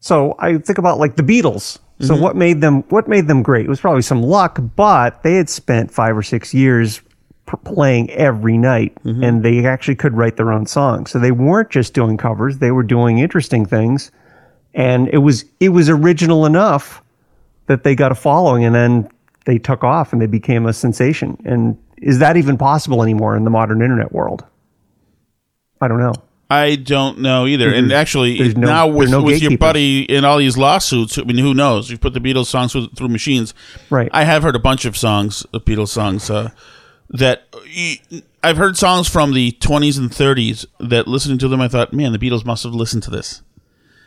[0.00, 1.78] So I think about like the Beatles.
[2.00, 2.22] So Mm-hmm.
[2.22, 3.66] what made them what made them great?
[3.66, 7.04] It was probably some luck, but they had spent five or six years p-
[7.58, 9.22] playing every night, Mm-hmm.
[9.24, 11.10] and they actually could write their own songs.
[11.10, 14.10] So they weren't just doing covers; they were doing interesting things,
[14.74, 17.02] and it was it was original enough
[17.66, 19.08] that they got a following, and then
[19.46, 21.36] they took off and they became a sensation.
[21.44, 24.44] And is that even possible anymore in the modern internet world?
[25.80, 26.12] I don't know.
[26.52, 27.72] I don't know either.
[27.72, 31.38] And actually, no- now with, no with your buddy in all these lawsuits, I mean,
[31.38, 31.90] who knows?
[31.90, 33.54] You've put the Beatles songs through, through machines.
[33.88, 34.10] Right.
[34.12, 36.50] I have heard a bunch of songs, of Beatles songs, uh,
[37.10, 37.44] that
[38.42, 42.12] I've heard songs from the 20s and 30s that listening to them, I thought, man,
[42.12, 43.42] the Beatles must have listened to this.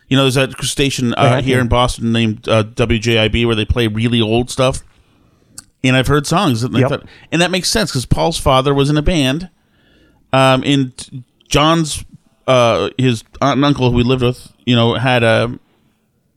[0.07, 3.87] You know, there's that station uh, here in Boston named uh, WJIB where they play
[3.87, 4.83] really old stuff.
[5.83, 6.89] And I've heard songs, and, I Yep.
[6.89, 9.49] thought, and that makes sense because Paul's father was in a band.
[10.31, 12.05] Um, and John's
[12.47, 15.57] uh, his aunt and uncle who we lived with, you know, had a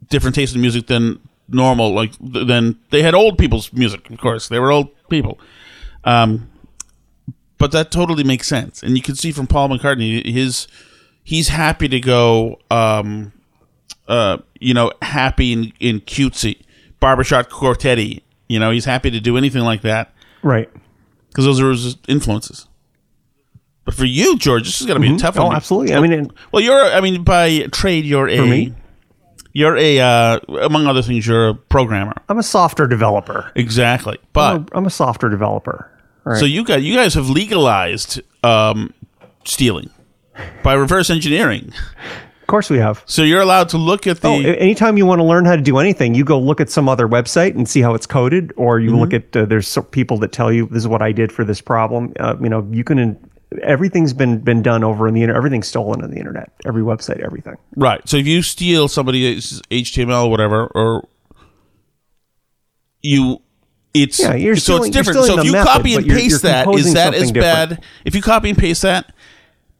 [0.09, 1.93] different taste in music than normal.
[1.95, 4.49] Like then they had old people's music, of course.
[4.49, 5.39] They were old people.
[6.05, 6.49] Um,
[7.59, 10.67] but that totally makes sense, and you can see from Paul McCartney, his
[11.25, 13.33] he's happy to go, um,
[14.09, 16.61] uh, you know, happy and, and cutesy,
[17.01, 17.99] barbershop quartet
[18.49, 20.71] You know, he's happy to do anything like that Right.
[21.29, 22.69] because those are his influences.
[23.85, 25.47] But for you, George, this is going to be a tough one.
[25.47, 25.95] Oh, absolutely.
[25.95, 26.75] I mean, well, you're.
[26.85, 28.41] I mean, by trade, you're a.
[28.41, 28.75] me?
[29.53, 30.01] You're a.
[30.01, 32.15] Uh, among other things, you're a programmer.
[32.29, 33.51] I'm a software developer.
[33.55, 34.19] Exactly.
[34.33, 35.89] But I'm a, I'm a software developer.
[36.27, 36.39] Right.
[36.39, 38.93] so you guys, you guys have legalized um,
[39.45, 39.91] stealing
[40.65, 41.73] by reverse engineering.
[42.41, 43.03] of course we have.
[43.07, 44.29] So you're allowed to look at the.
[44.29, 46.89] Oh, anytime you want to learn how to do anything, you go look at some
[46.89, 49.39] other website and see how it's coded, or you look Mm-hmm.
[49.39, 52.13] at uh, there's people that tell you this is what I did for this problem.
[52.19, 53.17] Uh, you know, you can.
[53.63, 55.37] Everything's been been done over in the internet.
[55.39, 56.51] Everything's stolen on the internet.
[56.67, 57.55] Every website, everything.
[57.77, 58.01] Right.
[58.09, 61.07] So if you steal somebody's HTML or whatever, or
[63.03, 63.41] you,
[64.03, 65.27] it's Yeah, you're so stealing- it's different.
[65.27, 67.69] So if you method, copy and but you're- paste you're that, is that as bad?
[67.71, 67.85] different.
[68.05, 69.13] If you copy and paste that,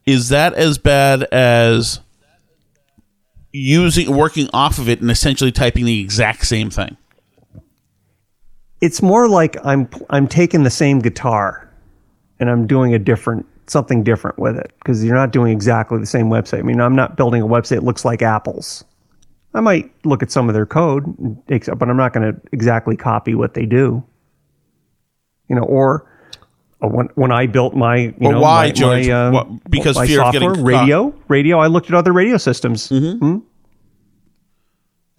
[0.07, 2.01] is that as bad as
[3.53, 6.97] using working off of it and essentially typing the exact same thing?
[8.81, 11.69] It's more like I'm I'm taking the same guitar,
[12.39, 16.07] and I'm doing a different something different with it because you're not doing exactly the
[16.07, 16.61] same website.
[16.61, 18.85] I mean, I'm not building a website that looks like Apple's.
[19.57, 21.05] I might look at some of their code,
[21.49, 24.05] but I'm not going to exactly copy what they do.
[25.49, 26.11] You know, or
[26.83, 29.09] uh, when when I built my, you Well, know, why, my, George?
[29.09, 31.59] my, uh, What- because my fear of getting radio, radio.
[31.59, 32.89] I looked at other radio systems.
[32.91, 33.39] Hmm?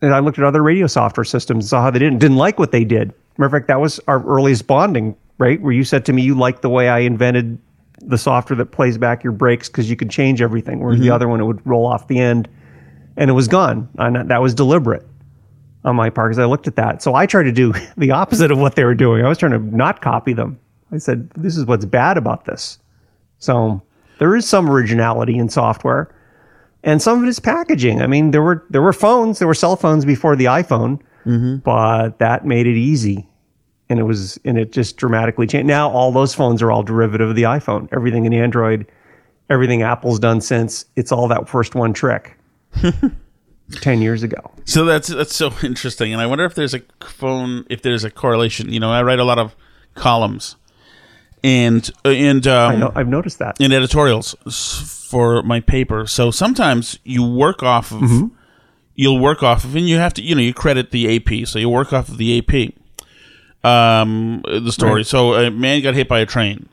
[0.01, 2.59] And I looked at other radio software systems and saw how they didn't didn't like
[2.59, 3.13] what they did.
[3.37, 5.59] Matter of fact, that was our earliest bonding, right?
[5.59, 7.57] Where you said to me you liked the way I invented
[8.01, 11.27] the software that plays back your breaks because you could change everything, whereas the other
[11.27, 12.47] one it would roll off the end
[13.17, 13.89] and it was gone.
[13.97, 15.05] And that was deliberate
[15.83, 17.01] on my part because I looked at that.
[17.01, 19.25] So I tried to do the opposite of what they were doing.
[19.25, 20.59] I was trying to not copy them.
[20.91, 22.79] I said, this is what's bad about this.
[23.39, 23.81] So
[24.19, 26.13] there is some originality in software
[26.83, 28.01] and some of it is packaging.
[28.01, 31.57] I mean, there were there were phones, there were cell phones before the iPhone, mm-hmm.
[31.57, 33.27] but that made it easy,
[33.89, 35.67] and it was and it just dramatically changed.
[35.67, 37.89] Now all those phones are all derivative of the iPhone.
[37.91, 38.85] Everything in Android,
[39.49, 42.36] everything Apple's done since it's all that first one trick.
[43.81, 44.51] Ten years ago.
[44.65, 48.09] So that's that's so interesting, and I wonder if there's a phone, if there's a
[48.11, 48.71] correlation.
[48.71, 49.55] You know, I write a lot of
[49.93, 50.55] columns,
[51.43, 53.57] and and um, I know I've noticed that.
[53.59, 54.35] in editorials
[55.09, 56.07] for my paper.
[56.07, 58.27] So sometimes you work off of Mm-hmm.
[58.95, 61.59] you'll work off of, and you have to you know you credit the AP, so
[61.59, 62.73] you work off of the AP.
[63.69, 64.95] Um, the story.
[64.99, 65.05] Right.
[65.05, 66.69] So a man got hit by a train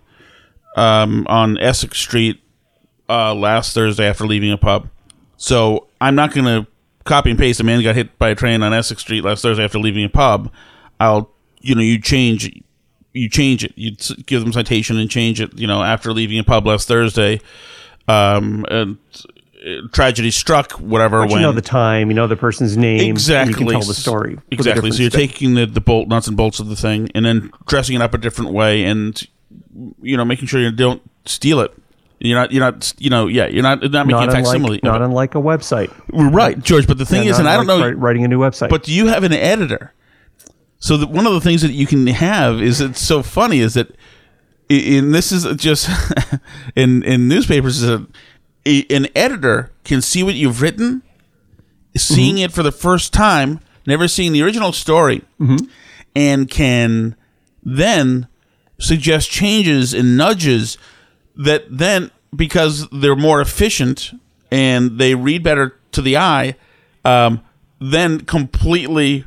[0.76, 2.40] um, on Essex Street
[3.08, 4.88] uh, last Thursday after leaving a pub.
[5.36, 6.70] So I'm not going to
[7.04, 9.64] copy and paste a man got hit by a train on Essex Street last Thursday
[9.64, 10.50] after leaving a pub.
[11.00, 12.50] I'll you know you change
[13.12, 13.72] you change it.
[13.76, 13.92] You
[14.26, 15.58] give them citation and change it.
[15.58, 17.40] You know after leaving a pub last Thursday,
[18.08, 18.98] um, and
[19.66, 20.72] uh, tragedy struck.
[20.72, 21.22] Whatever.
[21.22, 23.88] But when you know the time, you know the person's name, exactly you can tell
[23.88, 24.38] the story.
[24.50, 24.90] Exactly.
[24.90, 27.50] different So you're taking the, the bolt nuts and bolts of the thing, and then
[27.66, 29.26] dressing it up a different way, and
[30.02, 31.72] you know making sure you don't steal it.
[32.24, 32.52] You're not.
[32.52, 32.94] You're not.
[32.98, 33.26] You know.
[33.26, 33.46] Yeah.
[33.46, 33.82] You're not.
[33.82, 34.80] Not making not a facsimile.
[34.82, 35.92] unlike, not unlike a website.
[36.10, 36.86] right, George.
[36.86, 37.90] But the thing Yeah, is, and I don't know.
[37.92, 38.70] writing a new website.
[38.70, 39.92] But do you have an editor?
[40.78, 43.74] So that one of the things that you can have is it's so funny is
[43.74, 43.90] that,
[44.70, 45.88] i- and this is just
[46.76, 48.06] in in newspapers is a,
[48.94, 51.02] an editor can see what you've written,
[51.96, 52.44] seeing Mm-hmm.
[52.44, 55.66] it for the first time, never seeing the original story, Mm-hmm.
[56.16, 57.16] and can
[57.62, 58.28] then
[58.78, 60.76] suggest changes and nudges
[61.36, 64.12] that then because they're more efficient
[64.50, 66.56] and they read better to the eye,
[67.04, 67.40] um,
[67.80, 69.24] then completely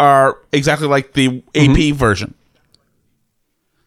[0.00, 2.34] are exactly like the AP version.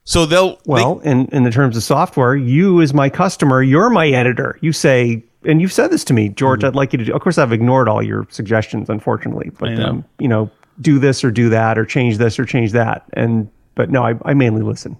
[0.03, 0.71] So they'll Mm-hmm.
[0.71, 4.57] Well, in, in the terms of software, you as my customer, you're my editor.
[4.61, 6.63] You say, and you've said this to me, George.
[6.63, 7.13] I'd like you to do.
[7.13, 9.51] Of course, I've ignored all your suggestions, unfortunately.
[9.59, 9.81] But Mm-hmm.
[9.81, 9.89] Know.
[9.89, 10.49] um, you know,
[10.81, 13.03] do this or do that, or change this or change that.
[13.13, 14.95] And but no, I, I mainly listen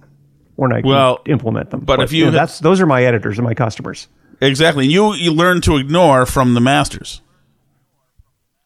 [0.55, 1.81] when I Well, implement them.
[1.81, 4.07] but if you know, had- that's those are my editors and my customers.
[4.41, 4.85] Exactly.
[4.87, 7.21] You you learn to ignore from the masters.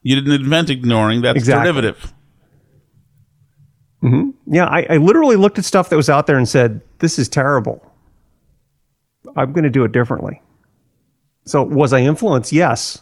[0.01, 1.21] You didn't invent ignoring.
[1.21, 1.63] That's Exactly.
[1.63, 2.13] derivative.
[4.03, 4.53] Mm-hmm.
[4.53, 7.27] Yeah, I, I literally looked at stuff that was out there and said, "This is
[7.27, 7.83] terrible.
[9.35, 10.41] I'm going to do it differently."
[11.45, 12.51] So, was I influenced?
[12.53, 13.01] Yes.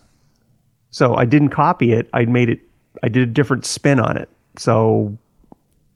[0.89, 2.09] So I didn't copy it.
[2.13, 2.61] I made it.
[3.03, 4.27] I did a different spin on it.
[4.57, 5.17] So,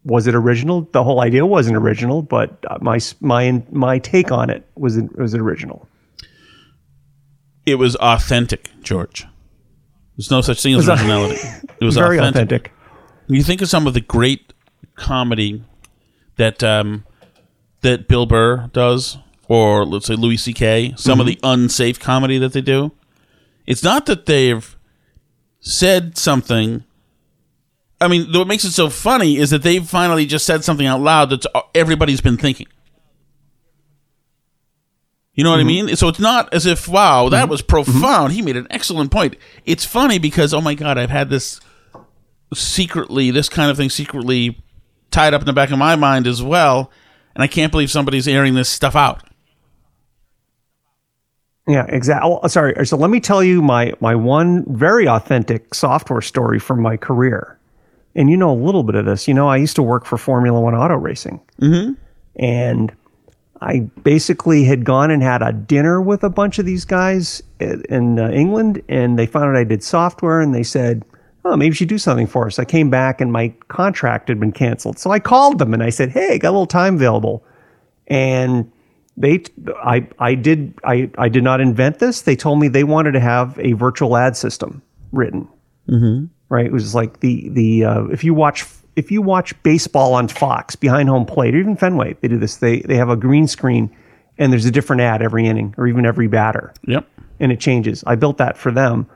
[0.03, 0.87] was it original?
[0.91, 5.35] The whole idea wasn't original, but uh, my my my take on it was was
[5.35, 5.87] original.
[7.65, 9.25] It was authentic, George.
[10.17, 11.39] There's no such thing as originality.
[11.79, 12.35] It was Very authentic.
[12.67, 12.71] authentic.
[13.27, 14.53] You think of some of the great
[14.95, 15.63] comedy
[16.37, 17.05] that um,
[17.81, 20.93] that Bill Burr does, or let's say Louis C.K.
[20.97, 22.91] Some of the unsafe comedy that they do.
[23.67, 24.75] It's not that they've
[25.59, 26.83] said something.
[28.01, 30.99] I mean, what makes it so funny is that they've finally just said something out
[31.01, 32.67] loud that everybody's been thinking.
[35.33, 35.85] You know what I mm-hmm.
[35.87, 35.95] mean?
[35.95, 37.51] So it's not as if, wow, that mm-hmm.
[37.51, 38.29] was profound.
[38.29, 38.35] Mm-hmm.
[38.35, 39.37] He made an excellent point.
[39.65, 41.61] It's funny because, oh my God, I've had this
[42.53, 44.61] secretly, this kind of thing secretly
[45.09, 46.91] tied up in the back of my mind as well.
[47.33, 49.23] And I can't believe somebody's airing this stuff out.
[51.67, 52.39] Yeah, exactly.
[52.43, 52.85] Oh, sorry.
[52.85, 57.57] So let me tell you my my one very authentic software story from my career.
[58.15, 59.27] And you know a little bit of this.
[59.27, 61.93] You know, I used to work for Formula One auto racing, mm-hmm.
[62.35, 62.91] and
[63.61, 68.19] I basically had gone and had a dinner with a bunch of these guys in
[68.19, 71.05] uh, England, and they found out I did software, and they said,
[71.45, 74.39] "Oh, maybe you should do something for us." I came back, and my contract had
[74.39, 77.45] been canceled, so I called them and I said, "Hey, got a little time available,"
[78.07, 78.69] and
[79.15, 79.43] they
[79.83, 82.21] I I did I I did not invent this.
[82.21, 85.47] They told me they wanted to have a virtual ad system written.
[85.87, 86.25] Mm-hmm.
[86.51, 86.65] Right?
[86.65, 88.65] It was like the the uh, if you watch
[88.97, 92.57] if you watch baseball on Fox behind home plate or even Fenway, they do this.
[92.57, 93.89] They they have a green screen
[94.37, 97.07] and there's a different ad every inning or even every batter Yep.
[97.39, 98.03] and it changes.
[98.05, 99.07] I built that for them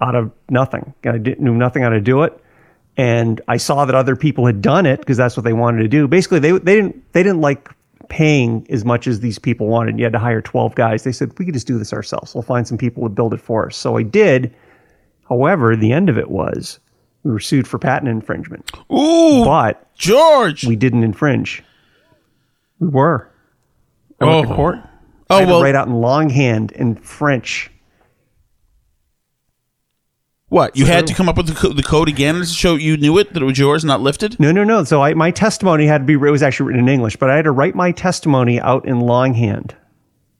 [0.00, 0.92] out of nothing.
[1.04, 2.36] I didn't knew nothing how to do it,
[2.96, 5.88] and I saw that other people had done it because that's what they wanted to
[5.88, 6.08] do.
[6.08, 7.70] Basically, they they didn't they didn't like
[8.08, 9.98] paying as much as these people wanted.
[9.98, 11.04] You had to hire twelve guys.
[11.04, 12.34] They said we could just do this ourselves.
[12.34, 13.76] We'll find some people to build it for us.
[13.76, 14.52] So I did.
[15.32, 16.78] However, the end of it was
[17.22, 20.66] we were sued for patent infringement, Ooh, but George.
[20.66, 21.62] we didn't infringe.
[22.80, 23.30] We were.
[24.20, 24.56] I went to Oh.
[24.56, 24.76] court.
[25.30, 27.70] Oh, I had well- to write out in longhand in French
[30.48, 30.76] what?
[30.76, 33.16] You had to come up with the, co- the code again to show you knew
[33.16, 34.38] it, that it was yours, not lifted?
[34.38, 34.84] No, no, no.
[34.84, 37.36] So I, my testimony had to be, it was actually written in English, but I
[37.36, 39.74] had to write my testimony out in longhand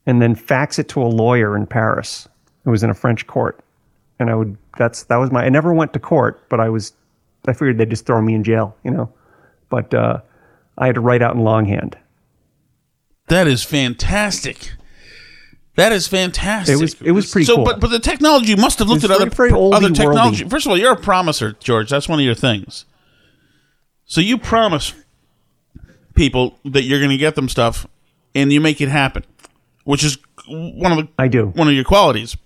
[0.05, 2.29] and then fax it to a lawyer in Paris.
[2.67, 3.65] It was in a French court.
[4.19, 6.93] And I would, that's, that was my, I never went to court, but I was,
[7.47, 9.13] I figured they'd just throw me in jail, you know?
[9.69, 10.21] But, uh,
[10.79, 11.99] I had to write out in longhand.
[13.29, 14.73] That is fantastic.
[15.77, 16.75] That is fantastic.
[16.77, 17.65] It was- it was pretty so, cool.
[17.65, 20.45] But but the technology must have looked at other very- very other technology.
[20.45, 20.51] worldy.
[20.51, 21.89] First of all, you're a promiser, George.
[21.91, 22.85] That's one of your things.
[24.05, 24.93] So you promise
[26.15, 27.87] people that you're going to get them stuff,
[28.35, 29.25] and you make it happen,
[29.85, 31.47] which is one of the I do.
[31.47, 32.37] one of your qualities.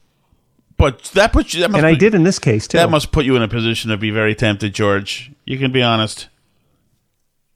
[0.78, 1.60] But that puts you.
[1.60, 2.78] That must And I put- did in this case too.
[2.78, 5.32] That must put you in a position to be very tempted, George.
[5.44, 6.28] You can be honest.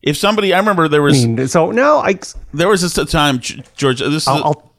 [0.03, 2.19] If somebody, I remember there I was mean, so now I,
[2.55, 3.39] there was this time,
[3.77, 4.01] George.
[4.01, 4.73] This is a- I'll,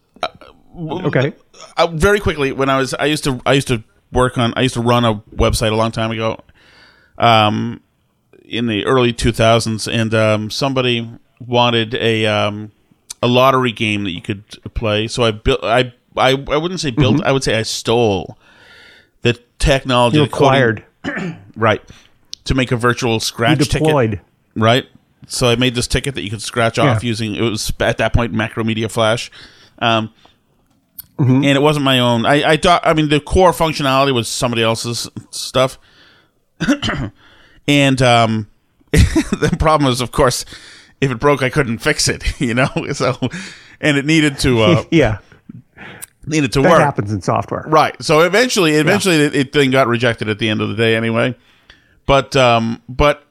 [0.75, 1.33] I'll okay.
[1.77, 4.61] uh, very quickly when I was I used to I used to work on I
[4.61, 6.39] used to run a website a long time ago,
[7.19, 7.81] um,
[8.43, 11.07] in the early two thousands, and um, somebody
[11.39, 12.71] wanted a um,
[13.21, 15.07] a lottery game that you could play.
[15.07, 18.37] So I built I I, I wouldn't say built I would say I stole
[19.21, 20.83] the technology You acquired,
[21.55, 21.81] right
[22.45, 24.19] to make a virtual you scratch ticket
[24.55, 24.85] right?
[25.27, 27.07] So I made this ticket that you could scratch off Yeah.
[27.07, 29.31] using it was at that point Macromedia Flash,
[29.79, 30.13] um,
[31.19, 31.35] Mm-hmm.
[31.43, 32.25] and it wasn't my own.
[32.25, 35.77] I, I thought I mean the core functionality was somebody else's stuff,
[37.67, 38.47] and um,
[38.91, 40.45] the problem was of course
[40.99, 42.69] if it broke I couldn't fix it, you know.
[42.93, 43.17] So
[43.79, 45.19] and it needed to uh, Yeah.
[46.25, 46.79] Needed to That work.
[46.81, 47.63] happens in software.
[47.67, 47.95] Right.
[48.03, 51.35] So eventually, eventually, it, it thing got rejected at the end of the day anyway.
[52.05, 53.23] But um, but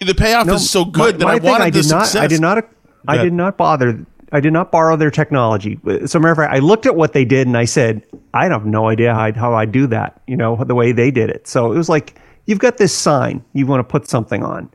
[0.00, 2.04] the payoff No, is so my- good that my I wanted I did not.
[2.06, 2.22] success.
[2.22, 2.68] I did not.
[3.06, 4.04] I did not bother.
[4.32, 5.78] I did not borrow their technology.
[6.06, 8.02] So, matter of fact, I looked at what they did and I said,
[8.32, 10.20] I have no idea how, how I do that.
[10.26, 11.46] You know, the way they did it.
[11.46, 14.70] So it was like you've got this sign you want to put something on,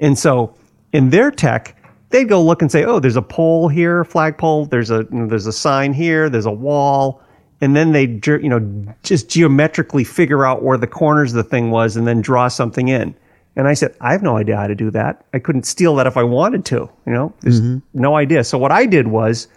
[0.00, 0.54] and so
[0.92, 1.76] in their tech,
[2.10, 4.66] they'd go look and say, oh, there's a pole here, flagpole.
[4.66, 6.28] There's a you know, there's a sign here.
[6.28, 7.22] There's a wall.
[7.60, 11.70] And then they, you know, just geometrically figure out where the corners of the thing
[11.70, 13.14] was, and then draw something in.
[13.56, 15.24] And I said, I have no idea how to do that.
[15.34, 16.88] I couldn't steal that if I wanted to.
[17.04, 17.78] You know, there's mm-hmm.
[18.00, 18.44] no idea.
[18.44, 19.48] So what I did was,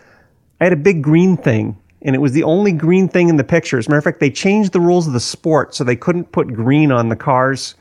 [0.60, 3.44] I had a big green thing and it was the only green thing in the
[3.44, 3.78] picture.
[3.78, 6.32] As a matter of fact, they changed the rules of the sport so they couldn't
[6.32, 7.76] put green on the cars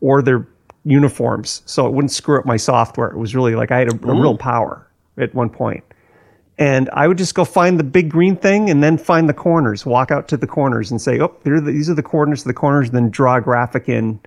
[0.00, 0.46] or their
[0.86, 3.08] uniforms, so it wouldn't screw up my software.
[3.08, 4.86] It was really like I had a, a real power
[5.18, 5.82] at one point.
[6.58, 9.84] And I would just go find the big green thing and then find the corners,
[9.84, 12.54] walk out to the corners and say, oh, the, these are the corners of the
[12.54, 14.18] corners, then draw a graphic in.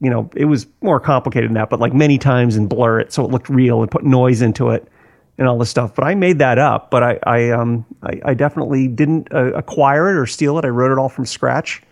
[0.00, 3.12] You know, it was more complicated than that, but like many times and blur it
[3.12, 4.88] so it looked real and put noise into it
[5.36, 5.94] and all this stuff.
[5.94, 10.10] But I made that up, but I, I, um, I, I definitely didn't uh, acquire
[10.10, 10.64] it or steal it.
[10.64, 11.82] I wrote it all from scratch.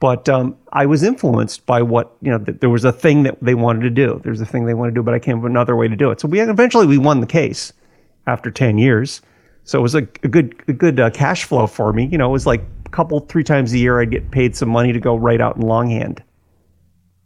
[0.00, 2.38] But um, I was influenced by what you know.
[2.38, 4.20] Th- there was a thing that they wanted to do.
[4.24, 5.96] There's a thing they wanted to do, but I came up with another way to
[5.96, 6.20] do it.
[6.20, 7.72] So we eventually we won the case
[8.26, 9.20] after 10 years.
[9.64, 12.06] So it was a, a good a good uh, cash flow for me.
[12.06, 14.70] You know, it was like a couple three times a year I'd get paid some
[14.70, 16.22] money to go write out in longhand,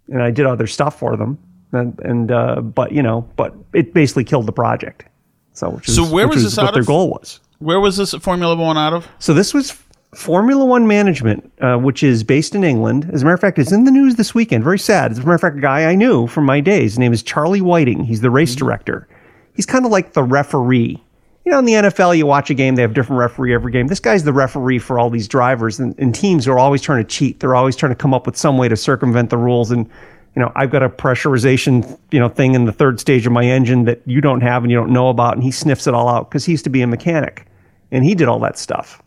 [0.09, 1.39] and I did other stuff for them.
[1.73, 5.05] And, and uh, but you know, but it basically killed the project.
[5.53, 7.41] So which is, So where was is this what out their goal was.
[7.61, 9.09] Where was this Formula One out of?
[9.21, 9.71] So this was
[10.15, 13.11] Formula One Management, uh, which is based in England.
[13.13, 14.65] As a matter of fact, it's in the news this weekend.
[14.65, 15.13] Very sad.
[15.13, 16.93] As a matter of fact, a guy I knew from my days.
[16.93, 18.05] His name is Charlie Whiting.
[18.05, 19.09] He's the race director.
[19.55, 21.03] He's kind of like the referee.
[21.45, 23.87] You know, in the NFL, you watch a game, they have different referee every game.
[23.87, 27.09] This guy's the referee for all these drivers, and, and teams are always trying to
[27.09, 27.41] cheat.
[27.41, 29.71] They're always trying to come up with some way to circumvent the rules.
[29.71, 29.89] And
[30.35, 33.45] you know, I've got a pressurization, you know, thing in the third stage of my
[33.45, 36.09] engine that you don't have and you don't know about, and he sniffs it all
[36.09, 37.47] out because he used to be a mechanic,
[37.93, 39.01] and he did all that stuff.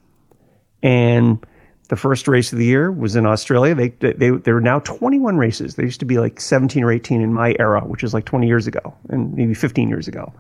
[0.84, 1.46] And
[1.90, 3.74] the first race of the year was in Australia.
[3.74, 5.76] They they there are now 21 races.
[5.76, 8.48] There used to be like 17 or 18 in my era, which is like 20
[8.48, 10.34] years ago, and maybe 15 years ago.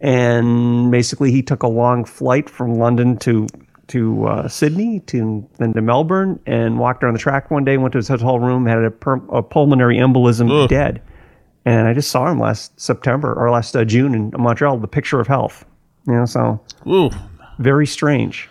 [0.00, 3.46] And basically, he took a long flight from London to
[3.88, 7.76] to uh, Sydney, to then to Melbourne, and walked around the track one day.
[7.76, 11.02] Went to his hotel room, had a, per, a pulmonary embolism, dead.
[11.64, 14.78] And I just saw him last September or last uh, June in Montreal.
[14.78, 15.64] The picture of health,
[16.06, 16.24] you know.
[16.24, 17.10] So Ooh,
[17.58, 18.48] very strange,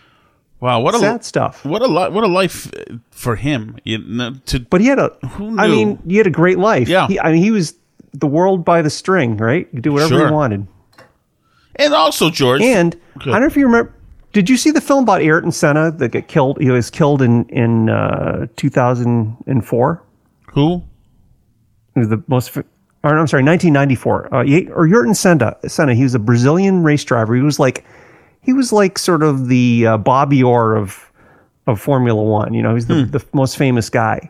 [0.59, 0.79] wow!
[0.81, 1.63] What a sad stuff.
[1.65, 3.77] what a li- what a life uh, for him.
[3.83, 6.87] You know, to But he had a, Who I mean, he had a great life.
[6.87, 7.07] Yeah.
[7.07, 7.75] He, I mean, he was
[8.13, 9.67] the world by the string, right?
[9.71, 10.27] You do whatever Sure.
[10.27, 10.67] he wanted.
[11.75, 12.61] and also George.
[12.61, 13.93] And I don't know if you remember.
[14.31, 16.61] Did you see the film about Ayrton Senna that got killed?
[16.61, 20.03] He was killed in in uh, 2004.
[20.53, 20.83] who?
[21.93, 22.55] He was the most.
[23.01, 24.33] Or I'm sorry, 1994.
[24.33, 25.55] Uh, or Ayrton Senna.
[25.67, 25.93] Senna.
[25.95, 27.33] He was a Brazilian race driver.
[27.35, 27.85] He was like,
[28.41, 31.11] he was like sort of the uh, Bobby Orr of
[31.67, 32.53] of Formula One.
[32.53, 34.29] You know, he's the, the most famous guy,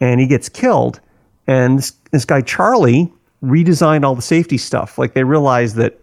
[0.00, 1.00] and he gets killed.
[1.46, 4.98] And this, this guy Charlie redesigned all the safety stuff.
[4.98, 5.98] Like they realized that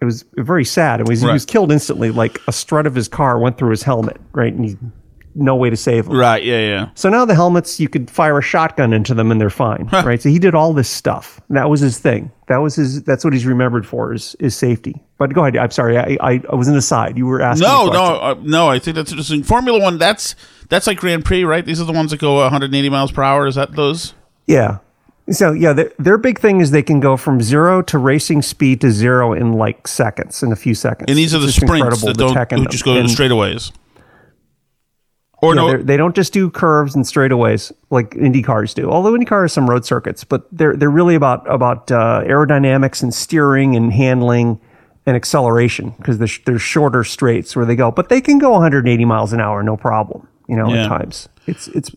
[0.00, 1.00] it was very sad.
[1.00, 2.10] It was he was killed instantly.
[2.10, 4.76] Like a strut of his car went through his helmet, right, and he
[5.34, 6.16] no way to save them.
[6.16, 6.42] Right?
[6.42, 6.90] Yeah, yeah.
[6.94, 10.20] So now the helmets, you could fire a shotgun into them and they're fine, right?
[10.20, 11.40] So he did all this stuff.
[11.50, 12.30] That was his thing.
[12.48, 13.02] That was his.
[13.04, 15.00] That's what he's remembered for is is safety.
[15.18, 15.56] But go ahead.
[15.56, 15.98] I'm sorry.
[15.98, 17.16] I I, I was an aside.
[17.16, 17.68] You were asking.
[17.68, 18.68] No, no, uh, no.
[18.68, 19.42] I think that's interesting.
[19.42, 19.98] Formula One.
[19.98, 20.34] That's
[20.68, 21.64] that's like Grand Prix, right?
[21.64, 23.46] These are the ones that go 180 miles per hour.
[23.46, 24.14] Is that those?
[24.46, 24.78] Yeah.
[25.30, 28.80] So yeah, their, their big thing is they can go from zero to racing speed
[28.80, 31.06] to zero in like seconds, in a few seconds.
[31.08, 33.70] And these are the It's sprints that don't in who just go And- straightaways.
[35.42, 38.90] Or Yeah, no, they're- don't just do curves and straightaways like Indy cars do.
[38.90, 43.02] Although Indy cars have some road circuits, but they're they're really about about uh, aerodynamics
[43.02, 44.60] and steering and handling
[45.06, 47.90] and acceleration because they're, they're shorter straights where they go.
[47.90, 50.28] But they can go 180 miles an hour, no problem.
[50.46, 50.84] You know, Yeah.
[50.84, 51.90] at times it's it's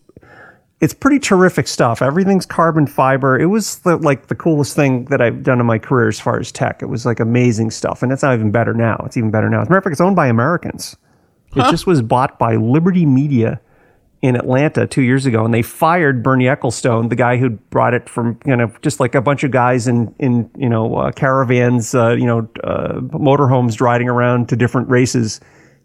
[0.80, 2.02] it's pretty terrific stuff.
[2.02, 3.40] Everything's carbon fiber.
[3.40, 6.40] It was the, like the coolest thing that I've done in my career as far
[6.40, 6.82] as tech.
[6.82, 9.02] It was like amazing stuff, and it's not even better now.
[9.06, 9.62] It's even better now.
[9.62, 10.96] As a matter of fact, it's owned by Americans.
[11.56, 13.62] It just was bought by Liberty Media
[14.24, 18.08] in Atlanta two years ago, and they fired Bernie Ecclestone, the guy who brought it
[18.08, 21.94] from you know just like a bunch of guys in in you know uh, caravans,
[21.94, 25.42] uh, you know uh, motorhomes driving around to different races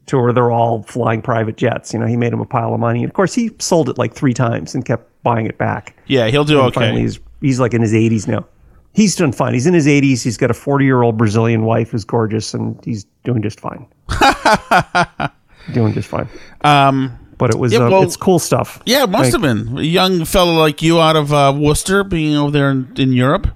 [0.06, 1.92] to where they're all flying private jets.
[1.92, 3.98] You know, he made him a pile of money, and of course he sold it
[3.98, 5.96] like three times and kept buying it back.
[6.06, 6.80] yeah, he'll do And okay.
[6.80, 8.46] Finally, he's he's like in his 80s now.
[8.94, 9.52] He's done fine.
[9.52, 10.22] He's in his 80s.
[10.22, 13.86] He's got a 40 year old Brazilian wife who's gorgeous, and he's doing just fine.
[15.72, 16.28] doing just fine.
[16.62, 18.80] Um, But it was Yeah, uh, well- it's cool stuff.
[18.84, 22.34] yeah, it must have been a young fellow like you out of uh, Worcester, being
[22.36, 23.46] over there in, in Europe.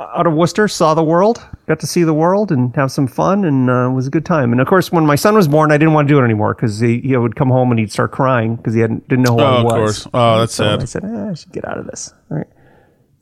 [0.00, 3.44] Out of Worcester, saw the world, got to see the world and have some fun,
[3.44, 4.52] and uh, it was a good time.
[4.52, 6.54] And of course, when my son was born, I didn't want to do it anymore
[6.54, 9.36] because he, he would come home and he'd start crying because he hadn't, didn't know
[9.36, 9.72] who Oh, I of was.
[9.72, 10.08] course.
[10.14, 10.82] Oh, that's so sad.
[10.82, 12.12] I said, eh, I should get out of this.
[12.30, 12.46] All right.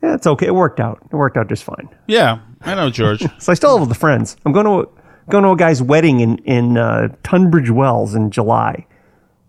[0.03, 0.47] Yeah, it's okay.
[0.47, 0.99] It worked out.
[1.11, 1.89] It worked out just fine.
[2.07, 3.25] Yeah, I know George.
[3.39, 4.35] So I still have all the friends.
[4.45, 4.89] I'm going to
[5.29, 8.85] going to a guy's wedding in in uh, Tunbridge Wells in July,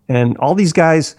[0.07, 1.15] and all these guys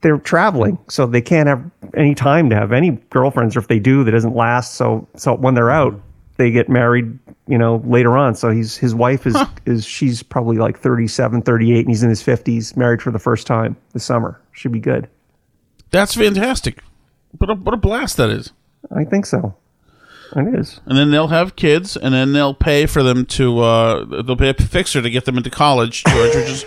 [0.00, 3.80] they're traveling, so they can't have any time to have any girlfriends, or if they
[3.80, 4.74] do, that doesn't last.
[4.74, 6.00] So so when they're out,
[6.36, 8.34] they get married, you know, later on.
[8.34, 12.22] So he's his wife is is she's probably like 37, 38 and he's in his
[12.22, 14.40] 50s, married for the first time this summer.
[14.52, 15.08] Should be good.
[15.90, 16.82] That's fantastic.
[17.38, 18.52] What a, what a blast that is.
[18.90, 19.54] I think so.
[20.36, 20.80] It is.
[20.86, 23.60] And then they'll have kids, and then they'll pay for them to.
[23.60, 26.64] Uh, they'll pay a fixer to get them into college, George, which is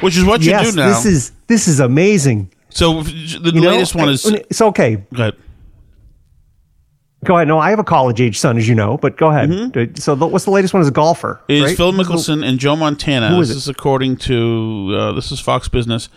[0.00, 0.88] which is what you yes, do now.
[0.88, 2.52] this is this is amazing.
[2.70, 4.24] so the You know, latest one is.
[4.24, 4.96] it's okay.
[5.12, 5.34] Go ahead.
[7.24, 7.48] Go ahead.
[7.48, 9.98] No, I have a college age son, as you know, but go ahead.
[9.98, 10.80] So, the, what's the latest one?
[10.82, 11.40] Is a golfer?
[11.48, 11.52] Mm-hmm.
[11.52, 11.76] Is right?
[11.76, 13.30] Phil Mickelson and Joe Montana.
[13.30, 13.60] Who is this it?
[13.60, 16.08] is according to uh, this is Fox Business.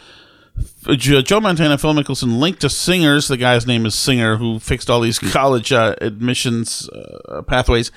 [0.95, 3.28] Joe Montana, Phil Mickelson linked to Singers.
[3.28, 7.91] The guy's name is Singer, who fixed all these college uh, admissions uh, pathways.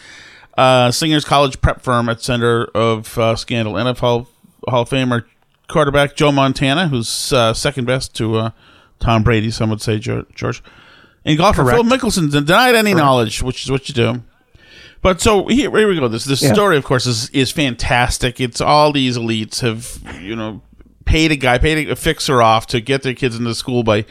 [0.56, 3.74] Uh, Singer's college prep firm at center of uh, scandal.
[3.74, 4.26] NFL
[4.68, 5.24] Hall of Famer
[5.68, 8.50] quarterback Joe Montana, who's uh, second best to uh,
[9.00, 9.50] Tom Brady.
[9.50, 10.62] Some would say George.
[11.24, 14.22] And golfer Phil Mickelson denied any knowledge, which is what you do.
[15.00, 16.06] But so here, here we go.
[16.08, 16.52] This this Yeah.
[16.52, 18.40] story, of course, is is fantastic.
[18.40, 20.62] It's all these elites have you know
[21.04, 24.04] paid a guy, paid a fixer off to get their kids into school by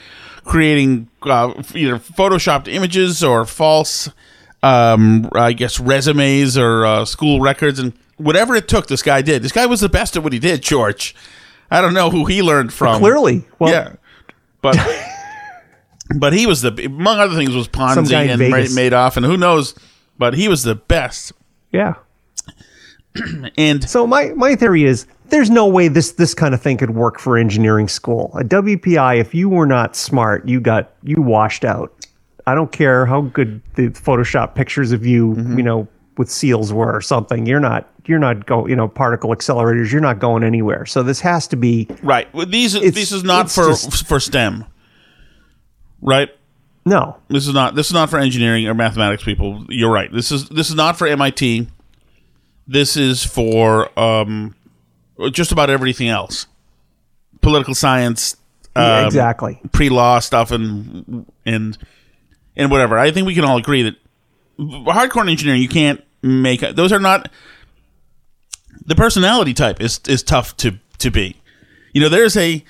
[0.44, 4.10] creating uh, either photoshopped images or false,
[4.64, 8.88] um, I guess, resumes or uh, school records and whatever it took.
[8.88, 9.42] This guy did.
[9.44, 10.62] This guy was the best at what he did.
[10.64, 11.16] George,
[11.70, 13.00] I don't know who he learned from.
[13.00, 13.94] Clearly, well, yeah,
[14.62, 14.78] but.
[16.14, 18.76] But he was the among other things was Ponzi and Vegas.
[18.76, 19.74] Ma- Madoff and who knows,
[20.18, 21.32] but he was the best.
[21.72, 21.94] yeah.
[23.58, 26.92] And So my my theory is there's no way this this kind of thing could
[26.92, 28.32] work for engineering school.
[28.40, 31.94] A WPI, if you were not smart, you got you washed out.
[32.48, 35.58] I don't care how good the Photoshop pictures of you, Mm-hmm.
[35.58, 37.46] you know, with seals were or something.
[37.46, 39.92] You're not you're not go you know particle accelerators.
[39.92, 40.86] You're not going anywhere.
[40.86, 44.66] So this has to be right, well, these this is not for just- for STEM,
[46.02, 46.30] right?
[46.86, 47.18] no.
[47.30, 49.66] This is not this is not for engineering or mathematics people.
[49.70, 50.12] You're right.
[50.12, 51.68] This is this is not for MIT.
[52.68, 54.56] This is for um,
[55.30, 56.48] just about everything else.
[57.42, 58.36] Political science,
[58.76, 59.60] Yeah, um, exactly.
[59.72, 61.78] pre-law stuff, and and
[62.56, 62.98] and whatever.
[62.98, 63.96] I think we can all agree that
[64.60, 66.62] hardcore engineering you can't make.
[66.62, 67.30] Those are not
[68.86, 71.36] the personality type is is tough to to be.
[71.94, 72.64] You know, there's a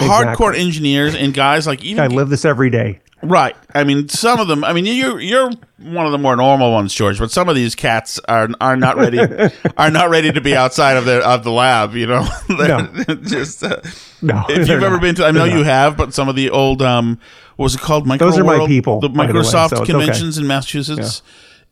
[0.00, 3.00] hardcore engineers and guys like even I live this every day.
[3.22, 3.56] Right.
[3.74, 4.62] I mean, some of them.
[4.62, 7.18] I mean, you're you're one of the more normal ones, George.
[7.18, 9.18] But some of these cats are are not ready
[9.78, 11.94] are not ready to be outside of the of the lab.
[11.94, 13.80] You know, They're just uh,
[14.20, 15.00] No, if you've ever not.
[15.00, 15.66] been to, I know They're you not.
[15.66, 17.18] have, but some of the old um,
[17.56, 18.06] what was it called?
[18.06, 19.92] Micro Those are my people, the by the way, Microsoft so it's okay.
[19.92, 21.22] conventions in Massachusetts.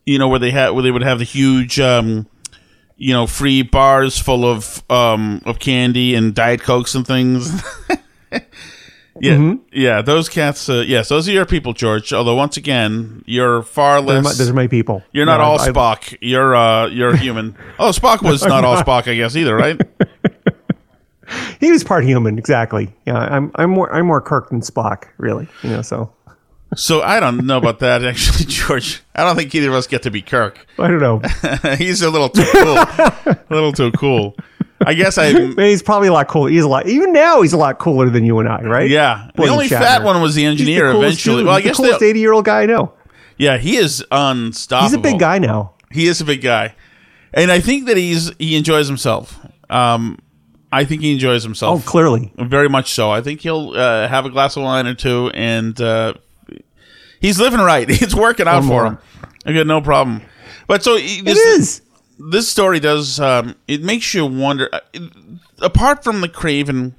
[0.07, 1.79] You know where they had where they would have the huge.
[1.79, 2.27] Um,
[2.97, 7.51] you know, free bars full of um of candy and diet cokes and things.
[9.21, 9.63] Yeah, Mm-hmm.
[9.73, 10.69] yeah, those cats.
[10.69, 12.13] Uh, yes, those are your people, George.
[12.13, 14.25] Although once again, you're far They're less.
[14.25, 15.05] my, those are my people.
[15.13, 16.19] you're not No, all I- Spock.
[16.21, 17.57] You're uh, you're human.
[17.79, 19.81] oh, Spock was not all Spock, I guess, either, right?
[21.61, 22.93] He was part human, exactly.
[23.07, 25.49] Yeah, I'm I'm more I'm more Kirk than Spock, really.
[25.63, 26.13] You know, so
[26.77, 29.03] So I don't know about that, actually, George.
[29.15, 30.67] I don't think either of us get to be Kirk.
[30.79, 31.23] I don't know.
[31.77, 32.77] He's a little too cool.
[32.77, 34.37] a little too cool.
[34.85, 35.31] I guess I.
[35.57, 36.51] He's probably a lot cooler.
[36.51, 37.43] He's a lot even now.
[37.43, 38.89] He's a lot cooler than you and I, right?
[38.91, 39.79] Yeah, the only Shatner.
[39.79, 40.89] fat one was the He's the engineer.
[40.91, 41.47] eventually, dude.
[41.47, 42.93] well, I He's guess the coolest eighty year old guy I know.
[43.39, 44.89] yeah, he is unstoppable.
[44.89, 45.75] He's a big guy now.
[45.91, 46.75] He is a big guy,
[47.33, 49.39] and I think that he's he enjoys himself.
[49.71, 50.19] Um,
[50.73, 51.81] I think he enjoys himself.
[51.81, 52.33] Oh, clearly.
[52.37, 53.11] very much so.
[53.11, 56.15] I think he'll uh, have a glass of wine or two, and uh,
[57.21, 57.87] he's living right.
[58.03, 58.87] It's working out One for more.
[58.87, 58.99] him.
[59.47, 60.23] I got no problem.
[60.67, 61.83] But so this, It is.
[62.19, 64.69] This story does um, it makes you wonder.
[64.73, 64.81] uh,
[65.61, 66.95] Apart from the craven,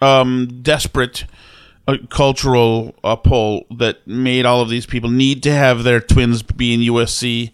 [0.00, 1.24] um, desperate
[1.86, 6.42] uh, cultural uh, pull that made all of these people need to have their twins
[6.42, 7.50] be in USC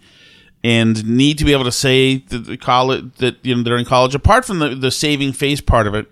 [0.63, 3.85] and need to be able to say that the college that you know they're in
[3.85, 4.15] college.
[4.15, 6.07] Apart from the the saving face part of it,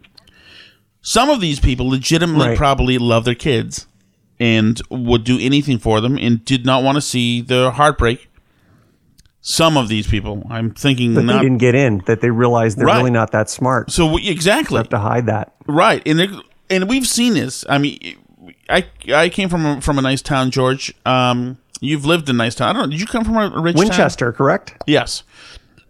[1.02, 2.56] some of these people legitimately Right.
[2.56, 3.86] probably love their kids
[4.40, 8.28] and would do anything for them and did not want to see the heartbreak.
[9.50, 12.02] Some of these people, I'm thinking That they didn't get in.
[12.04, 12.98] That they realized they're Right.
[12.98, 13.90] really not that smart.
[13.90, 15.54] so we, exactly to hide that.
[15.66, 17.64] Right, and and we've seen this.
[17.66, 17.98] I mean,
[18.68, 20.92] I I came from a, from a nice town, George.
[21.06, 22.68] Um, you've lived in a nice town.
[22.68, 22.90] I don't know.
[22.90, 23.84] Did you come from a, rich town?
[23.86, 24.74] Winchester, correct?
[24.86, 25.22] Yes.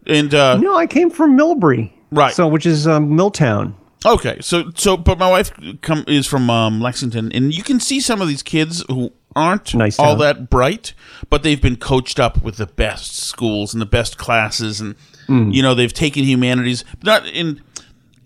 [0.07, 1.91] And uh, No, I came from Millbury.
[2.13, 2.33] Right.
[2.33, 3.75] So, which is um, Milltown.
[4.07, 5.51] okay, so so but my wife
[5.83, 9.75] come is from um, Lexington, and you can see some of these kids who aren't
[9.75, 10.95] Nice all that bright,
[11.31, 14.95] but they've been coached up with the best schools and the best classes, and
[15.27, 15.51] Hmm.
[15.51, 16.85] you know they've taken humanities.
[17.05, 17.61] Not in,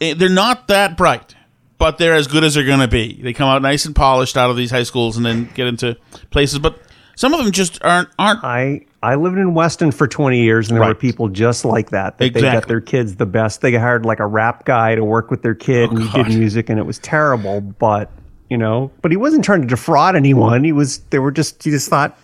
[0.00, 1.34] eh, they're not that bright,
[1.78, 3.20] but they're as good as they're going to be.
[3.20, 5.96] They come out nice and polished out of these high schools, and then get into
[6.30, 6.60] places.
[6.60, 6.78] But
[7.16, 10.78] some of them just aren't aren't I I lived in Weston for 20 years, and
[10.80, 12.18] there were people just like that.
[12.18, 13.60] That they got their kids the best.
[13.60, 16.38] They hired like a rap guy to work with their kid, and he did Oh,
[16.38, 17.60] music, and it was terrible.
[17.60, 18.12] But
[18.52, 20.62] you know, but he wasn't trying to defraud anyone.
[20.62, 20.98] He was.
[21.10, 21.62] They were just.
[21.64, 22.18] He just thought.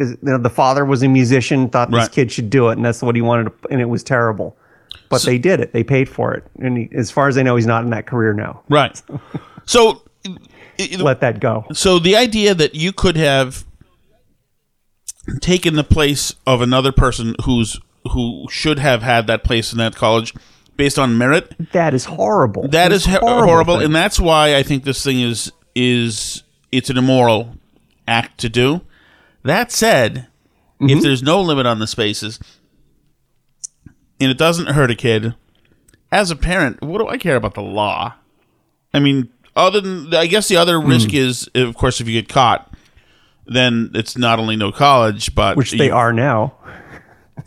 [0.00, 2.12] You know, the father was a musician, thought this Right.
[2.12, 4.56] kid should do it, and that's what he wanted, to, and it was terrible.
[5.08, 5.72] But they did it.
[5.72, 8.06] They paid for it, and he, as far as I know, he's not in that
[8.06, 8.62] career now.
[8.68, 9.00] Right.
[9.66, 10.02] So,
[10.98, 11.66] Let that go.
[11.74, 13.64] so the idea that you could have
[15.40, 17.78] taken the place of another person who's
[18.12, 20.32] who should have had that place in that college
[20.76, 22.66] based on merit That is horrible.
[22.68, 23.86] that is ho- horrible, thing.
[23.86, 26.42] and that's why I think this thing is is
[26.72, 27.56] it's an immoral
[28.06, 28.80] act to do.
[29.44, 30.26] That said,
[30.80, 30.90] Mm-hmm.
[30.90, 32.38] if there's no limit on the spaces
[34.20, 35.34] and it doesn't hurt a kid,
[36.12, 38.14] as a parent, what do I care about the law?
[38.94, 40.88] I mean, other than I guess the other Hmm.
[40.88, 42.72] risk is, of course, if you get caught,
[43.46, 46.54] then it's not only no college, but which they you- are now.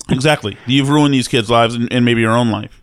[0.09, 0.57] exactly.
[0.67, 2.82] You've ruined these kids' lives and, and maybe your own life.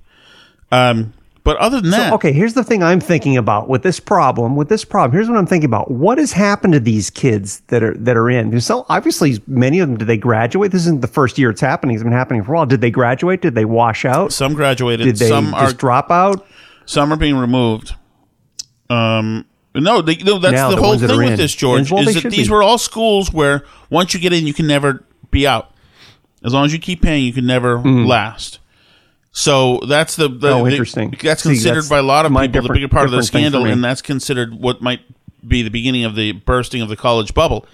[0.72, 1.12] Um,
[1.48, 4.54] but other than that, Okay, here's the thing I'm thinking about with this problem.
[4.54, 5.90] With this problem, here's what I'm thinking about.
[5.90, 8.60] What has happened to these kids that are that are in?
[8.60, 10.72] So obviously, many of them did they graduate?
[10.72, 11.94] This isn't the first year it's happening.
[11.94, 12.66] It's been happening for a while.
[12.66, 13.40] Did they graduate?
[13.40, 14.30] Did they wash out?
[14.30, 16.46] some graduated, Did they some are just drop out?
[16.84, 17.94] Some are being removed.
[18.90, 21.36] Um, no, they, no that's Now, the, the whole thing with in.
[21.38, 22.52] this, George, Well, is that these be.
[22.52, 25.72] were all schools where once you get in, you can never be out.
[26.44, 28.58] As long as you keep paying, you can never last.
[29.30, 30.50] So that's the, the.
[30.50, 31.14] Oh, the- interesting.
[31.22, 33.32] that's See, considered that's by a lot of people the bigger part of the different
[33.32, 35.00] thing for scandal, and that's considered what might
[35.46, 37.66] be the beginning of the bursting of the college bubble.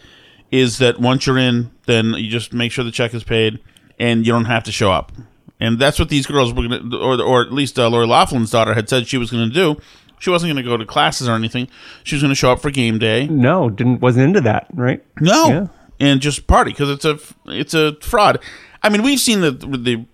[0.51, 3.61] Is that once you're in, then you just make sure the check is paid,
[3.99, 5.11] and you don't have to show up.
[5.59, 8.51] And that's what these girls were going to, or or at least uh, Lori Laughlin's
[8.51, 9.81] daughter had said she was going to do.
[10.19, 11.69] She wasn't going to go to classes or anything.
[12.03, 13.27] She was going to show up for game day.
[13.27, 15.03] No, didn't wasn't into that, right?
[15.21, 15.67] No, Yeah.
[16.01, 18.39] and just party because it's a it's a fraud.
[18.83, 20.05] I mean, we've seen the the.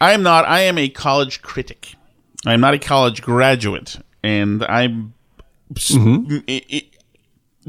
[0.00, 0.44] I am not.
[0.46, 1.94] I am a college critic.
[2.46, 5.14] I am not a college graduate, and I'm
[5.74, 6.78] Mm-hmm.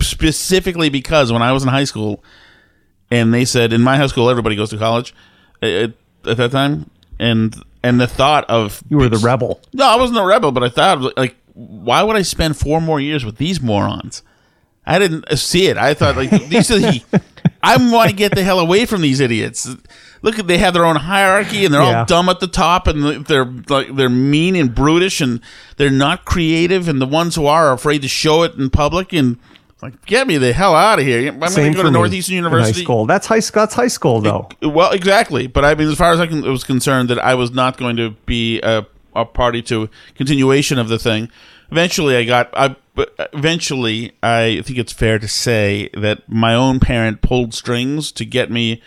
[0.02, 2.24] specifically because when I was in high school,
[3.12, 5.14] and they said in my high school everybody goes to college
[5.62, 5.94] uh, at,
[6.26, 9.60] at that time, and and the thought of You were the rebel.
[9.74, 13.00] no, I wasn't a rebel, but I thought like, why would I spend four more
[13.02, 14.24] years with these morons?
[14.86, 15.78] I didn't see it.
[15.78, 17.04] I thought like these are the.
[17.62, 19.70] I want to get the hell away from these idiots.
[20.22, 22.00] Look, at they have their own hierarchy, and they're Yeah.
[22.00, 25.40] all dumb at the top, and they're like they're mean and brutish, and
[25.78, 26.88] they're not creative.
[26.88, 29.14] And the ones who are are afraid to show it in public.
[29.14, 29.38] And
[29.82, 31.32] like, get me the hell out of here!
[31.32, 32.80] I'm going to go to Northeastern University.
[32.80, 33.06] high school.
[33.06, 33.62] That's high school.
[33.62, 34.50] That's high school though.
[34.62, 35.48] Well, exactly.
[35.48, 37.96] But I mean, as far as I can, was concerned, that I was not going
[37.98, 38.86] to be a,
[39.16, 41.30] a party to continuation of the thing.
[41.72, 42.50] Eventually, I got.
[42.54, 42.76] I
[43.34, 48.52] eventually, I think it's fair to say that my own parent pulled strings to get
[48.52, 48.82] me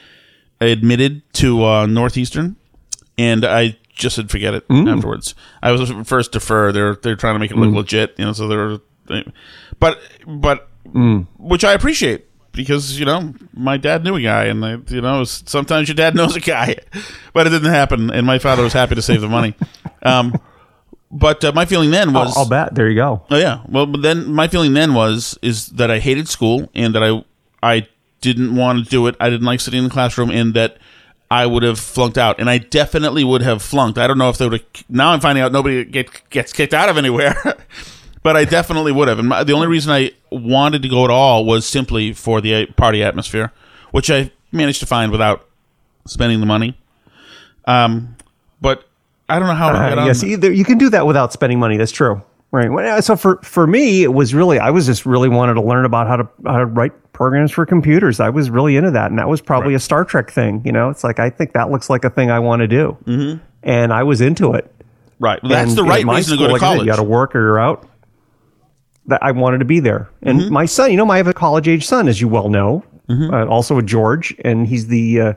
[0.61, 2.57] admitted to uh, Northeastern,
[3.18, 5.35] and I just said forget it afterwards.
[5.62, 6.72] I was first defer.
[6.72, 8.33] They're they're trying to make it look legit, you know.
[8.33, 9.30] So they're, they,
[9.78, 10.68] but but
[11.39, 15.24] which I appreciate because you know my dad knew a guy, and I, you know
[15.24, 16.76] sometimes your dad knows a guy,
[17.33, 19.55] but it didn't happen, and my father was happy to save the money.
[20.03, 20.35] Um,
[21.13, 22.75] but uh, my feeling then was, I'll bet.
[22.75, 23.23] There you go.
[23.31, 26.95] oh yeah, well, but then my feeling then was is that I hated school and
[26.95, 27.25] that I
[27.63, 27.89] I
[28.21, 29.17] didn't want to do it.
[29.21, 30.79] I didn't like sitting in the classroom, and that
[31.31, 33.99] I would have flunked out, and I definitely would have flunked.
[33.99, 34.85] I don't know if they would have.
[34.89, 37.37] Now I'm finding out nobody get, gets kicked out of anywhere.
[38.23, 39.19] But I definitely would have.
[39.19, 42.55] And my, the only reason I wanted to go at all was simply for the
[42.55, 43.53] uh, party atmosphere,
[43.91, 45.49] which I managed to find without
[46.07, 46.79] spending the money.
[47.65, 48.17] Um,
[48.61, 48.89] but
[49.33, 50.07] I don't know how I got Uh, on.
[50.07, 51.76] yes, either you can do that without spending money.
[51.76, 52.22] That's true.
[52.51, 52.70] Right.
[52.70, 55.85] Well, So for for me, it was really I was just really wanted to learn
[55.87, 58.20] about how to how to write programs for computers.
[58.20, 60.61] I was really into that, and that was probably a Star Trek thing.
[60.64, 62.97] You know, it's like I think that looks like a thing I want to do,
[63.07, 63.43] mm-hmm.
[63.62, 64.70] and I was into it.
[65.18, 65.43] right.
[65.43, 66.80] Well, that's And the right reason to go to like I said, college.
[66.87, 67.89] you got to work or you're out.
[69.07, 70.53] That I wanted to be there, and Mm-hmm.
[70.53, 73.47] my son, you know, I have a college age son, as you well know, uh,
[73.47, 75.33] also a George, and he's the uh,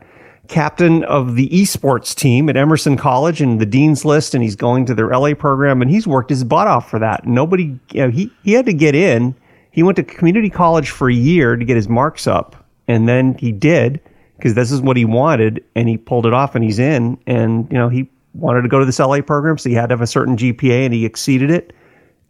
[0.48, 4.86] captain of the esports team at Emerson College and the dean's list, and he's going
[4.86, 7.26] to their LA program, and he's worked his butt off for that.
[7.26, 9.36] Nobody, you know, he he had to get in.
[9.72, 12.56] He went to community college for a year to get his marks up,
[12.88, 14.00] and then he did
[14.38, 17.70] because this is what he wanted, and he pulled it off, and he's in, and
[17.72, 20.02] you know he wanted to go to this LA program, so he had to have
[20.02, 21.74] a certain GPA, and he exceeded it,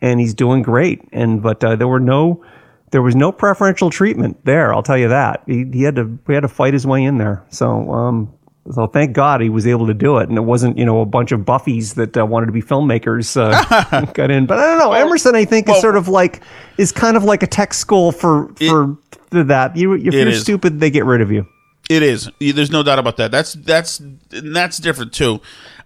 [0.02, 1.02] and he's doing great.
[1.12, 2.44] And but uh, there were no,
[2.92, 4.74] there was no preferential treatment there.
[4.74, 5.44] I'll tell you that.
[5.46, 7.44] He, he had to he had to fight his way in there.
[7.50, 8.34] So um,
[8.72, 11.06] so thank God he was able to do it, and it wasn't you know a
[11.06, 14.46] bunch of buffies that uh, wanted to be filmmakers uh, got in.
[14.46, 14.94] But I don't know.
[14.94, 16.42] Emerson, I think, well- is sort of like
[16.78, 18.56] is kind of like a tech school for for.
[18.66, 18.98] for
[19.44, 20.42] that you if you're is.
[20.42, 21.46] stupid they get rid of you
[21.90, 22.30] It is.
[22.40, 23.32] There's no doubt about that.
[23.32, 25.42] That's that's that's different too.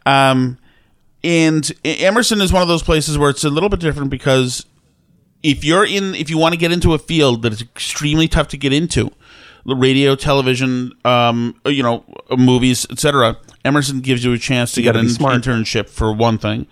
[0.06, 0.60] Um,
[1.24, 4.66] and Emerson is one of those places where it's a little bit different because
[5.44, 8.48] if you're in, if you want to get into a field that is extremely tough
[8.50, 9.12] to get into,
[9.66, 12.04] the radio, television, um, you know,
[12.38, 13.38] movies, etc.
[13.64, 16.68] Emerson gives you a chance to get an internship for one thing,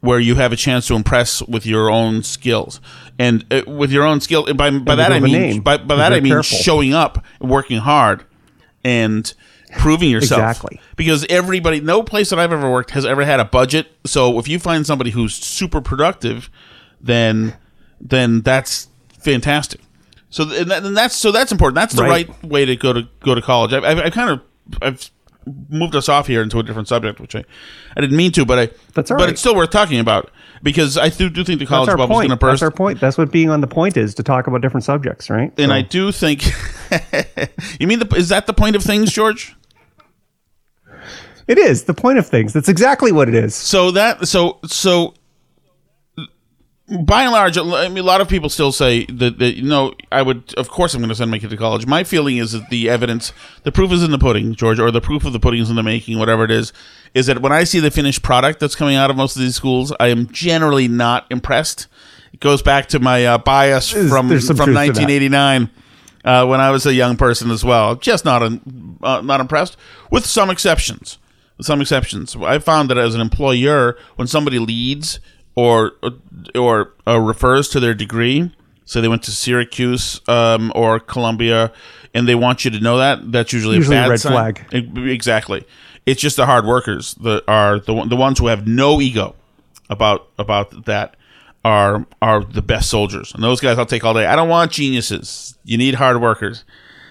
[0.00, 2.80] where you have a chance to impress with your own skills
[3.18, 4.52] and uh, with your own skill.
[4.54, 6.58] By by that I mean by, by that I mean careful.
[6.58, 8.24] showing up, working hard,
[8.84, 9.32] and
[9.76, 10.40] proving yourself.
[10.40, 10.80] Exactly.
[10.96, 13.88] Because everybody, no place that I've ever worked has ever had a budget.
[14.04, 16.50] So if you find somebody who's super productive,
[17.00, 17.56] then
[18.02, 18.88] then that's
[19.20, 19.80] fantastic.
[20.30, 21.76] So and, that, and that's so that's important.
[21.76, 22.44] That's the right, Right.
[22.44, 23.72] way to go to go to college.
[23.72, 24.40] I've, I've, I kind of
[24.82, 25.10] I've
[25.68, 27.44] moved us off here into a different subject, which I,
[27.96, 29.30] I didn't mean to, but I That's all but right.
[29.32, 30.30] it's still worth talking about
[30.62, 32.60] because I do, do think the college our bubble's going to burst.
[32.60, 33.00] That's our point.
[33.00, 35.52] That's what being on the point is to talk about different subjects, right?
[35.58, 36.44] and So- I do think
[37.80, 39.54] you mean the is that the point of things, George?
[41.48, 42.52] it is the point of things.
[42.52, 43.54] That's exactly what it is.
[43.54, 45.14] So that so so
[47.00, 49.94] by and large, I mean, a lot of people still say that, that you know
[50.10, 51.86] I would of course I'm going to send my kid to college.
[51.86, 53.32] My feeling is that the evidence,
[53.62, 55.76] the proof is in the pudding, George, or the proof of the pudding is in
[55.76, 56.72] the making, whatever it is.
[57.14, 59.56] Is that when I see the finished product that's coming out of most of these
[59.56, 61.86] schools, I am generally not impressed.
[62.32, 64.74] It goes back to my uh, bias from from truth to that.
[64.74, 65.70] 1989
[66.24, 67.96] uh, when I was a young person as well.
[67.96, 69.76] Just not un, uh, not impressed,
[70.10, 71.18] with some exceptions.
[71.58, 75.20] With some exceptions, I found that as an employer, when somebody leads
[75.54, 75.92] or
[76.54, 78.50] or uh, refers to their degree,
[78.84, 81.72] so they went to Syracuse um, or Columbia,
[82.14, 84.32] and they want you to know that, that's usually, Usually a a red sign.
[84.32, 84.66] flag.
[84.72, 85.64] Exactly.
[86.04, 89.34] It's just the hard workers that are the the ones who have no ego
[89.88, 91.16] about about that
[91.64, 93.32] are are the best soldiers.
[93.34, 94.26] And those guys I'll take all day.
[94.26, 95.56] I don't want geniuses.
[95.64, 96.64] You need hard workers.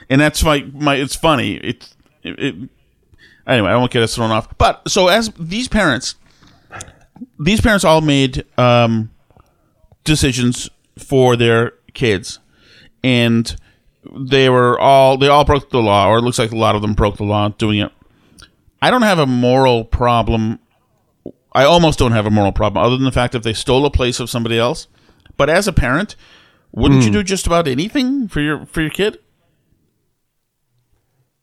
[0.09, 1.53] And that's my my it's funny.
[1.55, 2.69] It's it, it
[3.47, 4.57] anyway, I won't get us thrown off.
[4.57, 6.15] But so as these parents
[7.41, 9.09] these parents all made um
[10.03, 12.39] decisions for their kids.
[13.03, 13.55] And
[14.15, 16.81] they were all they all broke the law, or it looks like a lot of
[16.81, 17.91] them broke the law doing it.
[18.81, 20.59] I don't have a moral problem.
[21.53, 23.91] I almost don't have a moral problem, other than the fact that they stole a
[23.91, 24.87] place of somebody else.
[25.37, 26.15] But as a parent,
[26.71, 29.19] wouldn't you do just about anything for your for your kid?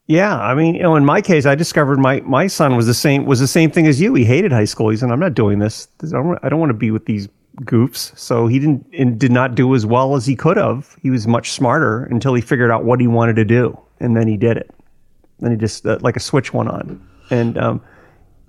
[0.08, 2.94] Yeah, I mean, you know, in my case, I discovered my my son was the
[2.94, 4.14] same was the same thing as you.
[4.14, 4.88] He hated high school.
[4.88, 5.86] He said, "I'm not doing this.
[6.02, 7.28] I don't, I don't want to be with these
[7.60, 10.96] goofs." So he didn't and did not do as well as he could have.
[11.02, 14.26] He was much smarter until he figured out what he wanted to do, and then
[14.26, 14.70] he did it.
[15.40, 17.82] Then he just uh, like a switch went on, and um,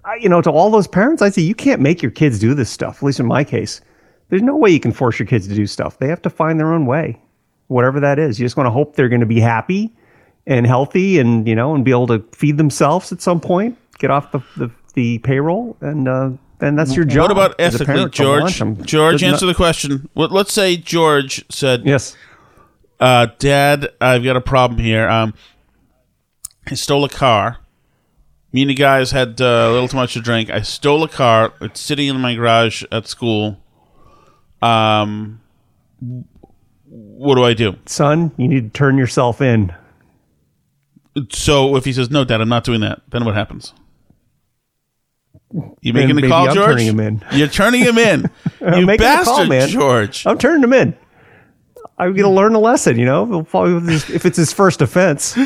[0.05, 2.53] I, you know, to all those parents, I say you can't make your kids do
[2.53, 2.99] this stuff.
[2.99, 3.81] At least in my case,
[4.29, 5.99] there's no way you can force your kids to do stuff.
[5.99, 7.21] They have to find their own way,
[7.67, 8.39] whatever that is.
[8.39, 9.93] You just want to hope they're going to be happy
[10.47, 14.09] and healthy, and you know, and be able to feed themselves at some point, get
[14.11, 17.23] off the the, the payroll, and uh, then that's your job.
[17.23, 18.85] what about ethically, parent to launch George?
[18.85, 20.09] George, answer the question.
[20.15, 22.15] Well, let's say George said, Yes.
[22.99, 25.07] uh, "Dad, I've got a problem here.
[25.07, 25.33] Um,
[26.67, 27.57] I stole a car.
[28.51, 30.49] Me and the guys had uh, a little too much to drink.
[30.49, 31.53] I stole a car.
[31.61, 33.57] It's sitting in my garage at school.
[34.61, 35.39] Um,
[36.85, 37.75] what do I do?
[37.85, 39.73] Son, you need to turn yourself in.
[41.31, 43.73] So if he says no, Dad, I'm not doing that, then what happens?
[45.81, 46.67] You making the call, I'm George?
[46.67, 47.23] turning him in.
[47.31, 48.29] You're turning him in.
[48.61, 49.69] you bastard, call, man.
[49.69, 50.25] George.
[50.27, 50.95] I'm turning him in.
[51.97, 55.37] I'm going to learn a lesson, you know, if it's his first offense.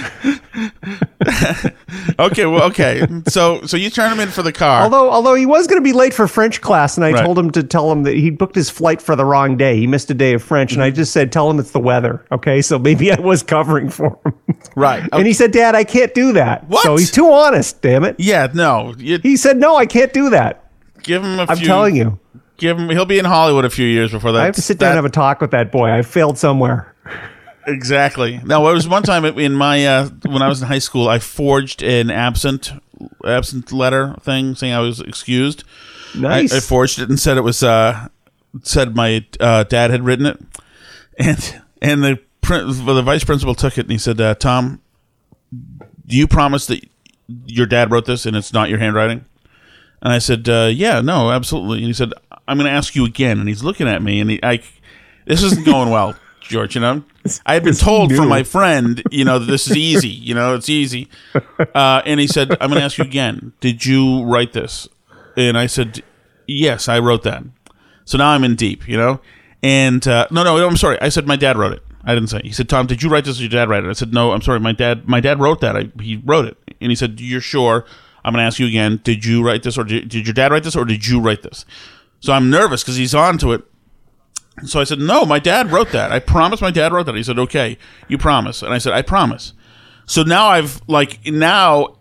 [2.20, 3.06] Okay, well, okay.
[3.28, 4.84] So, so you turn him in for the car.
[4.84, 7.24] Although, although he was going to be late for French class, and I Right.
[7.24, 9.78] told him to tell him that he booked his flight for the wrong day.
[9.78, 10.96] He missed a day of French, and I mm-hmm.
[10.96, 14.58] just said, "Tell him it's the weather." Okay, so maybe I was covering for him.
[14.76, 15.08] right.
[15.12, 16.84] And he said, "Dad, I can't do that." What?
[16.84, 17.82] So he's too honest.
[17.82, 18.16] Damn it.
[18.20, 18.94] yeah, no.
[18.98, 20.60] You He said, "No, I can't do that."
[21.04, 21.68] give him a I'm few.
[21.68, 22.18] telling you,
[22.58, 22.90] Give him.
[22.90, 24.42] He'll be in Hollywood a few years before that.
[24.42, 25.90] I have to sit down and have a talk with that boy.
[25.92, 26.96] I failed somewhere.
[27.66, 28.42] Exactly.
[28.44, 31.20] Now, it was one time in my uh, when I was in high school, I
[31.20, 32.72] forged an absent
[33.26, 35.64] absent letter thing saying I was excused.
[36.16, 36.54] Nice.
[36.54, 38.08] I, I forged it and said it was uh,
[38.62, 40.40] said my uh, dad had written it,
[41.18, 44.82] and and the the vice principal took it and he said, uh, "Tom,
[45.52, 46.88] do you promise that
[47.46, 49.26] your dad wrote this and it's not your handwriting?"
[50.02, 52.14] And I said, uh, "Yeah, no, absolutely." And he said,
[52.48, 54.62] "I'm going to ask you again." And he's looking at me, and he, I,
[55.26, 56.76] this isn't going well, George.
[56.76, 57.04] You know,
[57.46, 60.10] I had been told from my friend, you know, that this is easy.
[60.24, 61.10] You know, it's easy.
[61.76, 63.54] Uh, and he said, "I'm going to ask you again.
[63.60, 64.88] Did you write this?"
[65.36, 66.04] And I said,
[66.48, 67.44] "Yes, I wrote that."
[68.06, 68.88] So now I'm in deep.
[68.88, 69.20] You know,
[69.62, 71.00] and uh, no, no, I'm sorry.
[71.02, 71.84] I said my dad wrote it.
[72.04, 72.42] I didn't say.
[72.44, 73.90] He said, Tom, did you write this or did your dad write it?
[73.90, 74.60] I said, no, I'm sorry.
[74.60, 75.78] My dad, my dad wrote that.
[75.78, 76.58] I, he wrote it.
[76.82, 77.86] And he said, you're sure?
[78.26, 79.00] I'm going to ask you again.
[79.04, 81.44] Did you write this or did, did your dad write this or did you write
[81.44, 81.66] this?
[82.20, 83.64] So I'm nervous because he's on to it.
[84.66, 86.12] So I said, no, my dad wrote that.
[86.12, 87.16] I promise my dad wrote that.
[87.16, 87.78] He said, okay,
[88.08, 88.62] you promise.
[88.62, 89.54] And I said, I promise.
[90.06, 91.98] So now I've like, now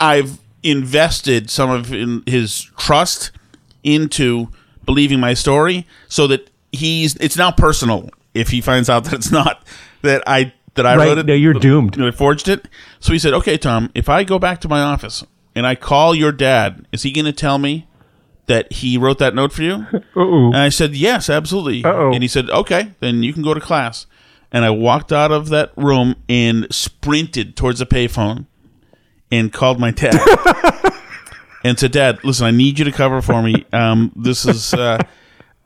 [0.00, 3.32] I've invested some of in his trust
[3.82, 4.48] into
[4.84, 9.32] believing my story so that he's, it's now personal if he finds out that it's
[9.32, 9.64] not
[10.02, 11.26] that I that I Right, wrote it.
[11.26, 12.00] no, you're doomed.
[12.00, 12.68] I forged it.
[13.00, 16.14] So he said, "Okay, Tom, if I go back to my office and I call
[16.14, 17.86] your dad, is he going to tell me
[18.46, 20.46] that he wrote that note for you?" Uh-oh.
[20.48, 22.12] And I said, "Yes, absolutely." Uh-oh.
[22.12, 24.06] And he said, "Okay, then you can go to class."
[24.52, 28.46] And I walked out of that room and sprinted towards the payphone
[29.30, 30.14] and called my dad
[31.64, 33.64] and said, "Dad, listen, I need you to cover for me.
[33.72, 35.02] Um, this is." Uh,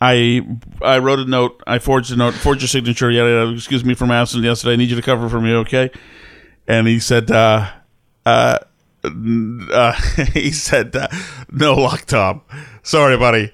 [0.00, 0.46] I
[0.80, 1.62] I wrote a note.
[1.66, 3.10] I forged a note, forged your signature.
[3.10, 3.52] Yada yada.
[3.52, 4.72] Excuse me from absent yesterday.
[4.72, 5.90] I need you to cover for me, okay?
[6.66, 7.68] And he said, uh,
[8.24, 8.58] uh,
[9.04, 9.92] uh,
[10.34, 11.08] he said, uh,
[11.50, 12.42] no luck, Tom.
[12.82, 13.52] Sorry, buddy.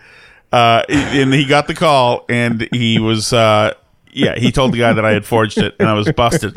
[0.53, 3.74] Uh, and he got the call, and he was, uh,
[4.12, 6.55] yeah, he told the guy that I had forged it, and I was busted.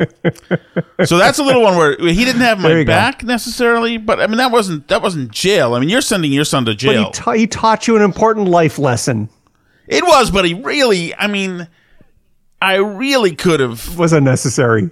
[1.04, 2.90] So that's a little one where he didn't have my you go.
[2.92, 5.74] back necessarily, but I mean that wasn't that wasn't jail.
[5.74, 7.06] I mean you're sending your son to jail.
[7.06, 9.28] he, ta- he taught you an important life lesson.
[9.86, 11.68] It was, but he really, I mean,
[12.62, 13.98] I really could have.
[13.98, 14.90] Was unnecessary.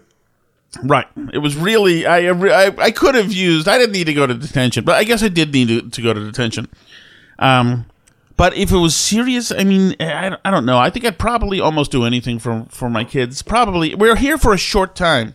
[0.83, 1.07] Right.
[1.33, 4.35] It was really, I, I, I could have used, I didn't need to go to
[4.35, 6.69] detention, but I guess I did need to, to go to detention.
[7.39, 7.87] Um,
[8.37, 10.79] but if it was serious, I mean, I, I don't know.
[10.79, 13.43] I think I'd probably almost do anything for, for my kids.
[13.43, 13.95] Probably.
[13.95, 15.35] We're here for a short time,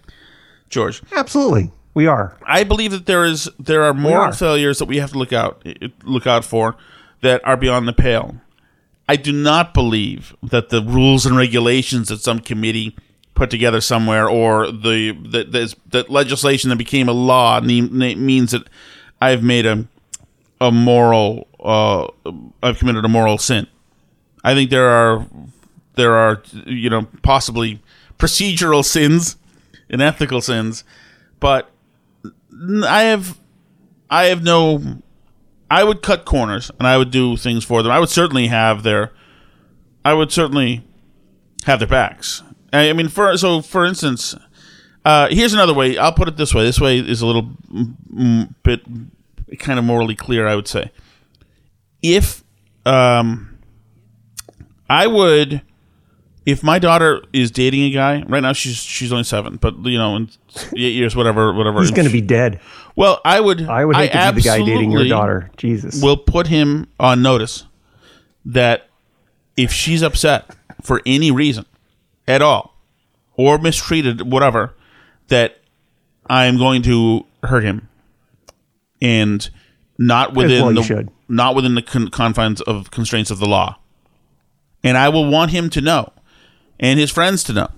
[0.70, 1.02] George.
[1.12, 1.72] Absolutely.
[1.94, 2.38] We are.
[2.46, 4.34] I believe that there is there are more are.
[4.34, 5.64] failures that we have to look out
[6.04, 6.76] look out for
[7.22, 8.38] that are beyond the pale.
[9.08, 12.96] I do not believe that the rules and regulations that some committee
[13.36, 18.68] put together somewhere, or the that, that legislation that became a law, means that
[19.22, 19.86] I've made a
[20.60, 22.08] a moral uh,
[22.62, 23.68] I've committed a moral sin.
[24.44, 25.26] I think there are
[25.96, 27.82] there are you know possibly
[28.18, 29.38] procedural sins
[29.90, 30.84] and ethical sins,
[31.40, 31.70] but
[32.86, 33.38] I have
[34.10, 35.02] I have no
[35.70, 37.92] I would cut corners and I would do things for them.
[37.92, 39.12] I would certainly have their
[40.06, 40.84] I would certainly
[41.66, 42.44] have their backs.
[42.74, 44.36] I I mean for so for instance
[45.05, 45.97] uh, here's another way.
[45.97, 46.63] I'll put it this way.
[46.63, 48.82] This way is a little mm, mm, bit
[49.59, 50.91] kind of morally clear, I would say.
[52.01, 52.43] If
[52.86, 53.57] um,
[54.89, 55.61] I would,
[56.45, 59.97] if my daughter is dating a guy right now, she's she's only seven, but you
[59.97, 60.30] know, in
[60.76, 61.82] eight years, whatever, whatever.
[61.82, 62.61] He's going to be dead.
[62.95, 63.67] Well, I would.
[63.67, 65.51] I would hate to be the guy dating your daughter.
[65.57, 66.01] Jesus.
[66.01, 67.65] Will put him on notice
[68.45, 68.88] that
[69.57, 71.65] if she's upset for any reason
[72.28, 72.76] at all,
[73.36, 74.74] or mistreated, whatever,
[75.28, 75.59] that
[76.28, 77.89] I am going to hurt him,
[79.01, 79.49] and
[79.97, 83.80] not within well the not within the con- confines of constraints of the law.
[84.84, 86.11] And I will want him to know,
[86.80, 87.69] and his friends to know,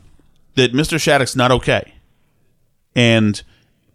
[0.56, 1.94] that Mister Shattuck's not okay,
[2.96, 3.42] and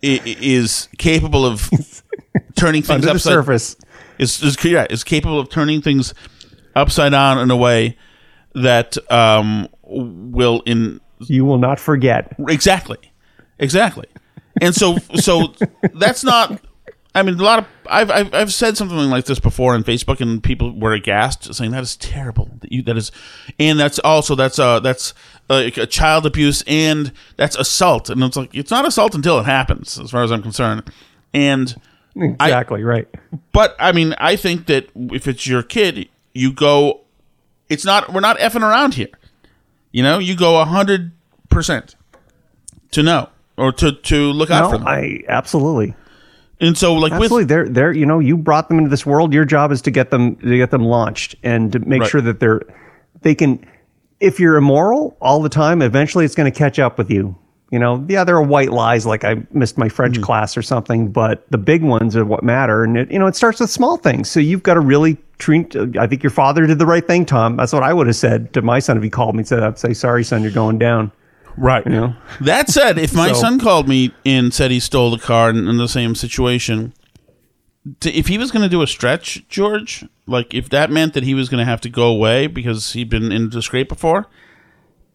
[0.03, 1.71] is capable of
[2.57, 3.77] turning things Under the upside surface.
[4.19, 6.15] is is yeah, is capable of turning things
[6.75, 7.97] upside down in a way
[8.55, 12.35] that um, will in You will not forget.
[12.49, 12.99] exactly
[13.59, 14.07] exactly
[14.61, 15.53] and so so
[15.95, 16.61] that's not
[17.15, 20.21] i mean a lot of I've, I've i've said something like this before on facebook
[20.21, 23.13] and people were aghast saying that is terrible that you that is
[23.59, 25.13] and that's also that's uh that's
[25.51, 29.45] uh, a child abuse and that's assault and it's like it's not assault until it
[29.45, 30.91] happens as far as i'm concerned
[31.35, 31.77] and
[32.17, 33.07] Exactly right.
[33.53, 37.03] but I mean, I think that if it's your kid, you go.
[37.69, 38.13] It's not.
[38.13, 39.11] We're not effing around here.
[39.93, 41.13] You know, you go hundred
[41.49, 41.97] percent
[42.93, 44.87] to know or to to look out for them.
[44.87, 45.95] I absolutely.
[46.61, 49.33] and so, like Absolutely, with they're they're you know you brought them into this world.
[49.33, 52.11] Your job is to get them to get them launched and to make Right.
[52.11, 52.63] sure that they're
[53.23, 53.65] they can.
[54.21, 57.35] If you're immoral all the time, eventually it's going to catch up with you.
[57.71, 60.25] You know, yeah, there are white lies like I missed my French Mm-hmm.
[60.25, 62.85] class or something, but the big ones are what matter.
[62.85, 64.29] And it, you know, it starts with small things.
[64.31, 65.75] So you've got to really treat.
[65.97, 67.57] I think your father did the right thing, Tom.
[67.57, 69.63] That's what I would have said to my son if he called me and said,
[69.63, 71.13] "I'd say sorry, son, you're going down."
[71.57, 71.85] right.
[71.85, 72.17] You know?
[72.41, 75.69] That said, if my So- son called me and said he stole the car in,
[75.69, 76.93] in the same situation,
[78.01, 81.23] to, if he was going to do a stretch, George, like if that meant that
[81.23, 84.27] he was going to have to go away because he'd been into scrape before,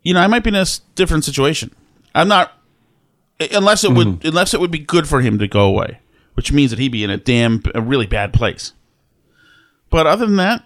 [0.03, 0.65] you know, I might be in a
[0.95, 1.75] different situation.
[2.13, 2.53] I'm not
[3.51, 4.27] unless it would mm-hmm.
[4.27, 5.99] unless it would be good for him to go away,
[6.35, 8.73] which means that he'd be in a damn a really bad place.
[9.89, 10.63] But other than that,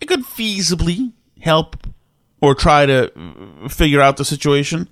[0.00, 1.76] I could feasibly help
[2.40, 3.10] or try to
[3.68, 4.88] figure out the situation.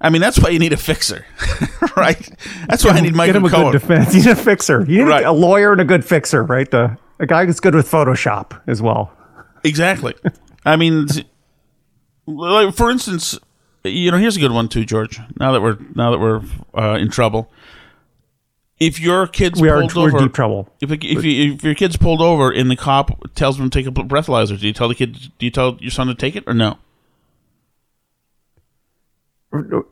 [0.00, 1.24] I mean, that's why you need a fixer,
[1.96, 2.28] right?
[2.68, 3.72] That's why I need Mike Get him a Cohen.
[3.72, 4.14] good defense.
[4.14, 4.80] You need a fixer.
[4.86, 5.24] You need Right.
[5.24, 6.70] a lawyer and a good fixer, right?
[6.70, 9.10] The a guy who's good with Photoshop as well.
[9.64, 10.14] Exactly.
[10.66, 11.06] I mean,
[12.26, 13.38] like for instance,
[13.84, 15.18] you know, here's a good one too, George.
[15.40, 16.42] Now that we're now that we're
[16.76, 17.50] uh, in trouble,
[18.78, 20.68] if your kid's We are pulled we're over, deep trouble.
[20.80, 23.86] if if, you, if your kid's pulled over and the cop tells them to take
[23.86, 25.14] a breathalyzer, do you tell the kid?
[25.38, 26.78] Do you tell your son to take it or no?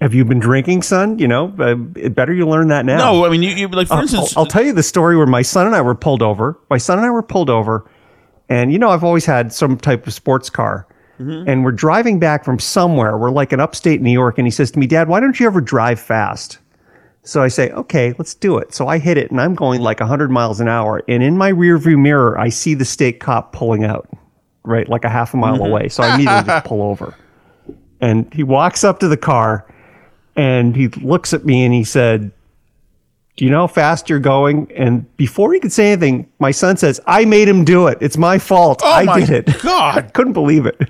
[0.00, 1.18] Have you been drinking, son?
[1.18, 1.74] You know, uh,
[2.10, 2.98] better you learn that now.
[2.98, 5.16] No, I mean, you, you like for I'll- instance, I'll, I'll tell you the story
[5.16, 6.58] where my son and I were pulled over.
[6.68, 7.88] My son and I were pulled over,
[8.50, 10.86] and you know, I've always had some type of sports car.
[11.18, 11.48] Mm-hmm.
[11.48, 13.16] And we're driving back from somewhere.
[13.16, 15.46] We're like in upstate New York, and he says to me, "Dad, why don't you
[15.46, 16.58] ever drive fast?"
[17.24, 20.00] So I say, "Okay, let's do it." So I hit it, and I'm going like
[20.00, 21.02] 100 miles an hour.
[21.08, 24.08] And in my rearview mirror, I see the state cop pulling out,
[24.62, 25.66] right, like a half a mile mm-hmm.
[25.66, 25.88] away.
[25.88, 27.14] So I immediately just pull over.
[28.00, 29.66] And he walks up to the car,
[30.36, 32.30] and he looks at me, and he said,
[33.36, 34.70] do you know how fast you're going?
[34.76, 37.98] And before he could say anything, my son says, I made him do it.
[38.00, 38.80] It's my fault.
[38.84, 39.48] oh I my did it.
[39.64, 39.68] I
[40.02, 40.14] god!
[40.14, 40.80] couldn't believe it.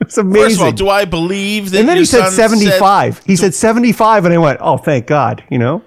[0.00, 0.42] It's amazing.
[0.42, 1.80] First of all, do I believe that?
[1.80, 3.22] and then he said 75.
[3.24, 5.82] he said 75, and I went, oh, thank God, you know?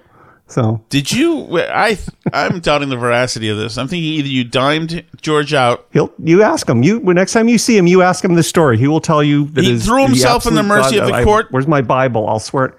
[0.50, 1.60] So Did you?
[1.60, 1.98] I
[2.32, 3.76] I'm doubting the veracity of this.
[3.76, 6.82] I'm thinking either you dimed George out he'll, you ask him.
[6.82, 8.78] You when next time you see him, you ask him the story.
[8.78, 11.22] He will tell you that He his- threw himself in the mercy of the I-
[11.24, 11.48] court?
[11.50, 12.26] where's my Bible?
[12.26, 12.74] I'll swear it.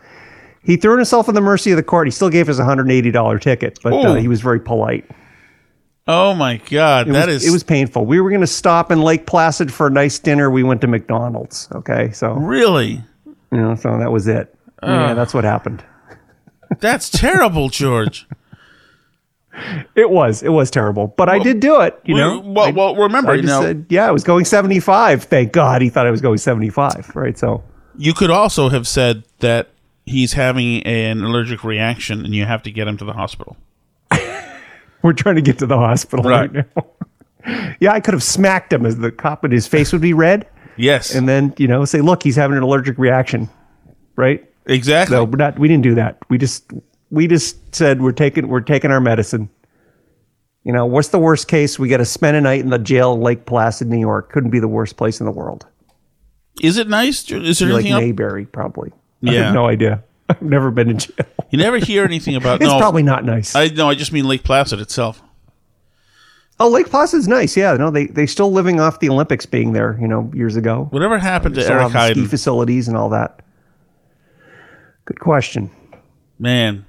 [0.63, 2.07] He threw himself in the mercy of the court.
[2.07, 5.05] He still gave us a $180 ticket, but uh, he was very polite.
[6.11, 8.03] Oh my god, It that was, is it was painful.
[8.03, 10.49] We were going to stop in Lake Placid for a nice dinner.
[10.49, 11.67] We went to McDonald's.
[11.71, 13.03] Okay, so really
[13.51, 14.55] you know, so that was it.
[14.81, 15.13] yeah, ah.
[15.13, 15.83] that's what happened.
[16.79, 18.27] that's terrible, George.
[19.95, 21.99] It was, it was terrible, but I did do it.
[22.05, 25.25] You know, well, I, well, remember I just now said, yeah, I was going seventy-five.
[25.25, 27.11] Thank God, he thought I was going seventy-five.
[27.15, 27.63] Right, so
[27.97, 29.69] you could also have said that
[30.05, 33.57] he's having an allergic reaction and you have to get him to the hospital.
[35.01, 36.65] We're trying to get to the hospital right, Right.
[36.75, 37.75] now.
[37.79, 40.47] yeah, I could have smacked him as the cop, and his face would be red,
[40.77, 43.49] Yes, and then you know, say, look, he's having an allergic reaction.
[44.15, 44.45] Right?
[44.65, 45.15] exactly.
[45.15, 45.57] No, we're not.
[45.57, 46.17] We didn't do that.
[46.29, 46.71] We just
[47.09, 49.49] we just said we're taking we're taking our medicine.
[50.63, 51.79] You know, what's the worst case?
[51.79, 54.31] We got to spend a night in the jail Lake Placid, New York.
[54.31, 55.65] Couldn't be the worst place in the world.
[56.61, 57.31] Is it nice?
[57.31, 58.01] Is there Like anything else?
[58.01, 58.91] Mayberry, probably.
[59.25, 59.43] I Yeah.
[59.45, 60.03] have no idea.
[60.31, 61.25] I've never been in jail.
[61.49, 62.61] You never hear anything about.
[62.61, 63.55] It's no, probably not nice.
[63.55, 65.21] I no, I just mean Lake Placid itself.
[66.59, 67.57] oh, Lake Placid's nice.
[67.57, 69.97] Yeah, no, they they still living off the Olympics being there.
[69.99, 70.87] You know, years ago.
[70.91, 73.41] Whatever happened to Still Eric have the ski facilities and all that.
[75.05, 75.71] Good question.
[76.37, 76.85] Man,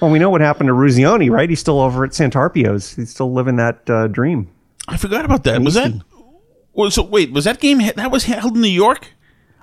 [0.00, 1.48] Well, we know what happened to Eruzione, right?
[1.48, 2.96] He's still over at Santarpio's.
[2.96, 4.50] He's still living that uh, dream.
[4.88, 5.60] I forgot about that.
[5.62, 5.92] Was that?
[6.72, 9.08] Well, so wait, was that game he- that was held in New York?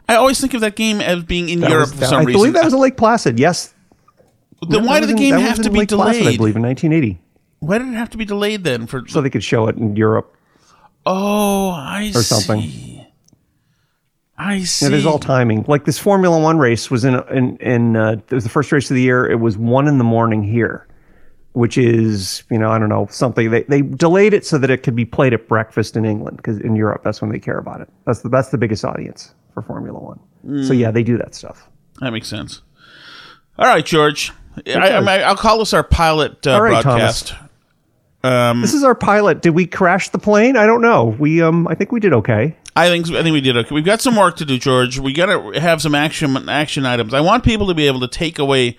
[0.10, 2.24] I always think of that game as being in That Europe was- for some I
[2.24, 2.30] reason.
[2.30, 3.40] I believe that was a Lake Placid.
[3.40, 3.74] Yes.
[4.68, 6.34] then why did the in- game have to be Lake Placid, delayed?
[6.36, 7.22] I believe in 1980,
[7.60, 8.88] why did it have to be delayed then?
[8.88, 10.36] For so they could show it in Europe.
[11.06, 12.62] oh, I Or something.
[12.62, 13.06] see.
[14.38, 14.86] I see.
[14.86, 15.66] Yeah, there's all timing.
[15.68, 18.90] Like this Formula One race was in in in uh, it was the first race
[18.90, 19.30] of the year.
[19.30, 20.88] It was one in the morning here,
[21.52, 24.82] which is you know I don't know something they they delayed it so that it
[24.82, 27.82] could be played at breakfast in England because in Europe that's when they care about
[27.82, 27.90] it.
[28.06, 30.20] That's the that's the biggest audience for Formula One.
[30.66, 30.80] So Mm.
[30.80, 31.68] yeah, they do that stuff.
[32.00, 32.62] That makes sense.
[33.58, 34.32] All right, George.
[34.66, 37.34] I, I, I'll call this our pilot uh, All right, broadcast.
[38.24, 39.42] Um, This is our pilot.
[39.42, 40.58] Did we crash the plane?
[40.58, 41.16] I don't know.
[41.20, 42.56] We um I think we did okay.
[42.76, 43.74] I think I think we did okay.
[43.76, 45.00] We've got some work to do, George.
[45.00, 47.14] We got to have some action action items.
[47.14, 48.78] I want people to be able to take away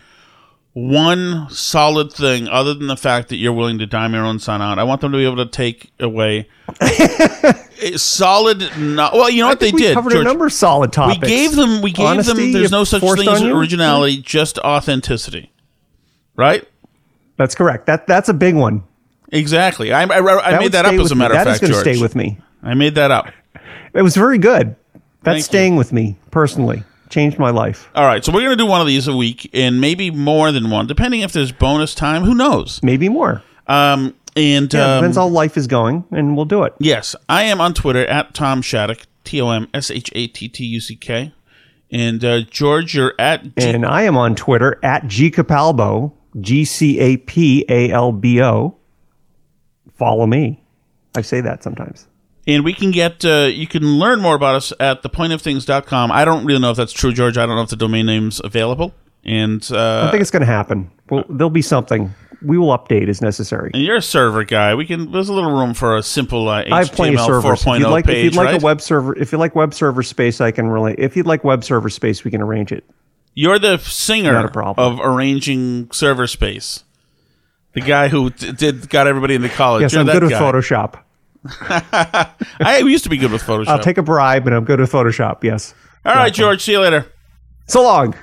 [0.72, 4.62] one solid thing, other than the fact that you're willing to dime your own son
[4.62, 4.78] out.
[4.78, 6.48] I want them to be able to take away
[6.80, 8.60] a solid.
[8.78, 10.24] No- well, you know what they we did, covered George.
[10.24, 11.20] a number of solid topics.
[11.22, 11.82] we gave them.
[11.82, 12.52] We gave Honesty, them.
[12.52, 13.56] There's no such thing as you?
[13.56, 15.50] originality, just authenticity.
[16.36, 16.66] Right?
[17.36, 17.86] That's correct.
[17.86, 18.84] That that's a big one.
[19.32, 19.92] Exactly.
[19.92, 21.82] I, I, I made that up as a matter of is fact, gonna George.
[21.84, 22.38] stay with me.
[22.62, 23.26] I made that up.
[23.94, 24.76] It was very good.
[25.22, 26.82] That's Thank staying with me personally.
[27.10, 27.90] Changed my life.
[27.94, 30.50] All right, so we're going to do one of these a week, and maybe more
[30.52, 32.22] than one, depending if there's bonus time.
[32.22, 32.80] Who knows?
[32.82, 33.42] Maybe more.
[33.66, 36.74] Um, and Yeah, um, depends how life is going, and we'll do it.
[36.78, 40.48] yes, I am on Twitter at Tom Shattuck, T O M S H A T
[40.48, 41.32] T U C K,
[41.90, 46.64] and uh, George, you're at G- And I am on Twitter at G Capalbo, G
[46.64, 48.76] C A P A L B O.
[49.94, 50.62] Follow me.
[51.16, 52.06] I say that sometimes.
[52.46, 56.12] And we can get uh, you can learn more about us at thepointofthings.com.
[56.12, 57.38] I don't really know if that's true, George.
[57.38, 60.46] I don't know if the domain name's available, and I uh, think it's going to
[60.46, 60.90] happen.
[61.08, 62.14] Well, there'll be something.
[62.42, 63.70] we will update as necessary.
[63.74, 64.74] And you're a server guy.
[64.74, 65.12] We can.
[65.12, 67.60] There's a little room for a simple uh, HTML I have plenty of servers.
[67.60, 68.62] If 4.0 you'd like, page, if you'd like right?
[68.62, 70.98] a web server, if you like web server space, I can relate.
[70.98, 72.84] If you'd like web server space, we can arrange it.
[73.34, 74.92] You're the singer Not a problem.
[74.92, 76.84] of arranging server space.
[77.72, 79.82] The guy who did got everybody into college.
[79.82, 80.32] Yes, You're I'm good with.
[80.32, 81.00] Photoshop.
[81.60, 83.68] I used to be good with Photoshop.
[83.68, 85.42] I'll take a bribe, and I'm good with Photoshop.
[85.42, 85.74] Yes.
[86.04, 86.62] All right, George.
[86.62, 87.06] See you later.
[87.66, 88.14] So long.